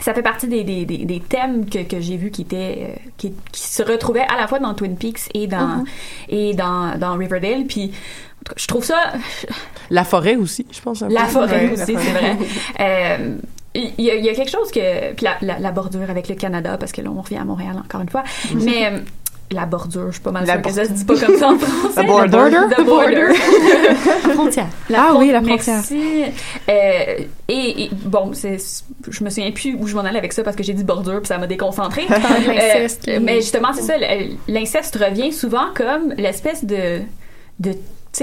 [0.00, 3.00] ça fait partie des, des, des, des thèmes que, que j'ai vus qui étaient, euh,
[3.16, 5.84] qui, qui se retrouvaient à la fois dans Twin Peaks et dans
[6.28, 7.64] et dans, dans Riverdale.
[7.66, 9.12] Puis en tout cas, je trouve ça
[9.90, 11.02] La forêt aussi, je pense.
[11.02, 11.28] un la peu.
[11.30, 12.36] forêt Ouais, la aussi, c'est vrai.
[12.80, 13.36] Euh,
[13.74, 15.12] il y, a, il y a quelque chose que.
[15.14, 17.76] Puis la, la, la bordure avec le Canada, parce que là, on revient à Montréal
[17.84, 18.24] encore une fois.
[18.54, 18.98] Mais euh,
[19.50, 21.48] la bordure, je suis pas mal La sûre que ça se dit pas comme ça
[21.48, 22.02] en français.
[22.02, 22.50] The border?
[22.76, 23.28] The border.
[23.28, 24.66] La frontière.
[24.90, 25.76] La Ah fron- oui, la frontière.
[25.76, 26.24] Merci.
[26.68, 30.56] Euh, et, et bon, je me souviens plus où je m'en allais avec ça parce
[30.56, 31.46] que j'ai dit bordure puis ça m'a
[32.46, 33.94] l'inceste, Euh, mais justement, c'est ça.
[34.48, 37.00] L'inceste revient souvent comme l'espèce de,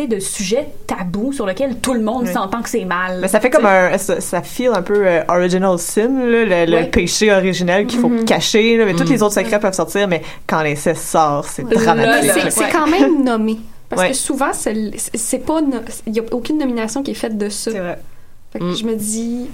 [0.02, 2.34] sais, de sujet tabou sur lequel tout le monde Oui.
[2.34, 3.20] s'entend que c'est mal.
[3.22, 6.90] Mais ça fait comme un ça, ça feel un peu euh, original sin là, le,
[6.90, 8.26] péché originel qu'il faut Mhm.
[8.26, 9.10] cacher là, mais tous Mhm.
[9.12, 11.76] les autres secrets peuvent sortir mais quand l'inceste sort c'est Ouais.
[11.76, 12.52] dramatique.
[12.52, 13.58] C'est quand même nommé.
[13.90, 14.08] Parce Ouais.
[14.10, 14.74] que souvent, c'est
[15.14, 15.62] c'est pas.
[15.62, 15.78] no-
[16.08, 17.70] Il n'y a aucune nomination qui est faite de ça.
[17.72, 18.00] C'est vrai.
[18.52, 18.76] Fait que Mm.
[18.76, 19.50] je me dis.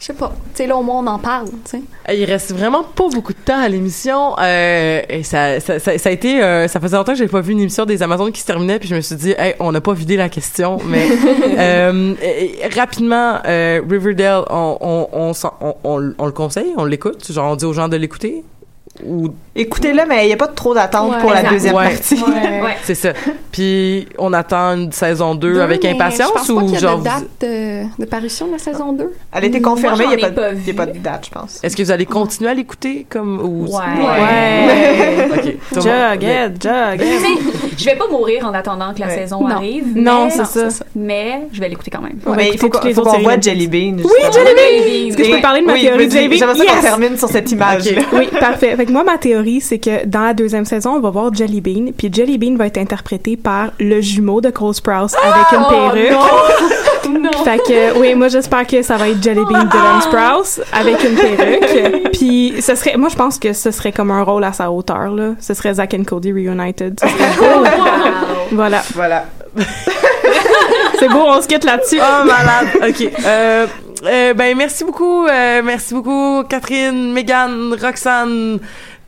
[0.00, 0.32] Je sais pas.
[0.54, 1.82] Tu sais, là, au moins, on en parle, tu sais.
[2.16, 6.08] Il reste vraiment pas beaucoup de temps à l'émission euh, et ça, ça, ça, ça
[6.08, 8.40] a été euh, ça faisait longtemps que j'avais pas vu une émission des Amazones qui
[8.40, 11.06] se terminait puis je me suis dit hey, on n'a pas vidé la question mais
[11.58, 12.14] euh,
[12.74, 17.56] rapidement Riverdale on on, on, s'en- on, on- on le conseille on l'écoute genre on
[17.56, 18.42] dit aux gens de l'écouter
[19.04, 21.90] ou Écoutez-le, mais il n'y a pas trop d'attente Ouais, pour la deuxième Ouais.
[21.90, 22.14] partie.
[22.28, 22.60] Ouais.
[22.62, 22.76] Ouais.
[22.84, 23.12] c'est ça
[23.50, 26.98] puis on attend une saison 2 avec impatience je pense pas ou y a genre
[26.98, 29.12] de date de, de parution de la saison 2.
[29.32, 31.30] Elle a été confirmée, il n'y a, pas pas y a pas de date, je
[31.30, 31.58] pense.
[31.64, 35.28] est-ce que vous allez continuer à l'écouter comme ou Ouais.
[35.32, 37.00] ok Tout le monde- Jughead, Jughead.
[37.78, 39.14] Je vais pas mourir en attendant que la Ouais.
[39.14, 39.56] saison Non.
[39.56, 39.96] arrive.
[39.96, 40.84] Non, mais- c'est ça.
[40.96, 42.18] Mais je vais l'écouter quand même.
[42.36, 43.40] Mais il faut qu'on voit.
[43.40, 43.96] Jelly Bean.
[44.04, 44.10] Oui.
[44.32, 45.08] Jelly Bean!
[45.08, 46.36] Est-ce que je peux parler de ma oui, théorie Jelly Bean?
[46.36, 47.84] J'aimerais ça qu'on termine sur cette image.
[48.12, 48.74] Oui, parfait.
[48.76, 51.60] Fait que moi, ma théorie, c'est que dans la deuxième saison, on va voir Jelly
[51.60, 55.66] Bean, puis Jelly Bean va être interprété par le jumeau de Cole Sprouse avec une
[55.68, 56.18] perruque.
[57.44, 61.14] Fait que, oui, moi, j'espère que ça va être Jelly Bean Dylan Sprouse avec une
[61.14, 62.10] perruque.
[62.12, 65.10] Puis, ce serait, moi, je pense que ce serait comme un rôle à sa hauteur,
[65.14, 65.30] là.
[65.40, 66.98] Ce serait Zack and Cody Reunited.
[67.00, 67.64] Ce serait beau.
[68.52, 68.82] Voilà.
[68.94, 69.24] Voilà.
[70.98, 71.98] C'est beau, on se quitte là-dessus.
[72.00, 72.68] Oh, malade.
[72.88, 73.08] OK.
[73.24, 73.66] Euh,
[74.04, 75.26] euh, ben, merci beaucoup.
[75.26, 78.58] euh, merci beaucoup, Catherine, Megan, Roxane,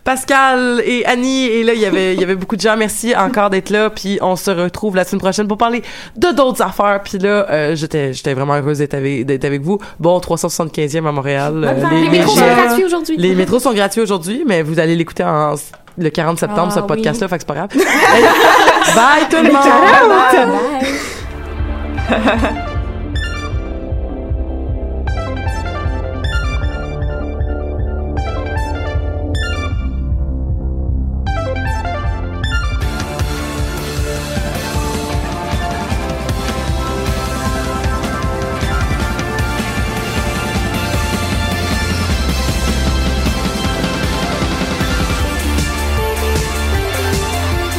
[0.05, 1.47] Pascal et Annie.
[1.47, 2.77] Et là, il y avait, il y avait beaucoup de gens.
[2.77, 3.91] Merci encore d'être là.
[3.91, 5.83] Puis on se retrouve la semaine prochaine pour parler
[6.17, 7.01] de d'autres affaires.
[7.05, 9.79] Puis là, euh, j'étais, j'étais vraiment heureuse d'être avec, d'être avec vous.
[9.99, 11.53] Bon, 375e à Montréal.
[11.65, 13.17] Euh, Les métros sont les- gratuits aujourd'hui.
[13.19, 15.55] les métros sont gratuits aujourd'hui, mais vous allez l'écouter en
[15.99, 16.87] le 40 septembre, Ah, ce oui.
[16.87, 17.69] podcast-là, fait que c'est pas grave.
[18.95, 19.63] Bye tout le monde!
[22.09, 22.65] Bye.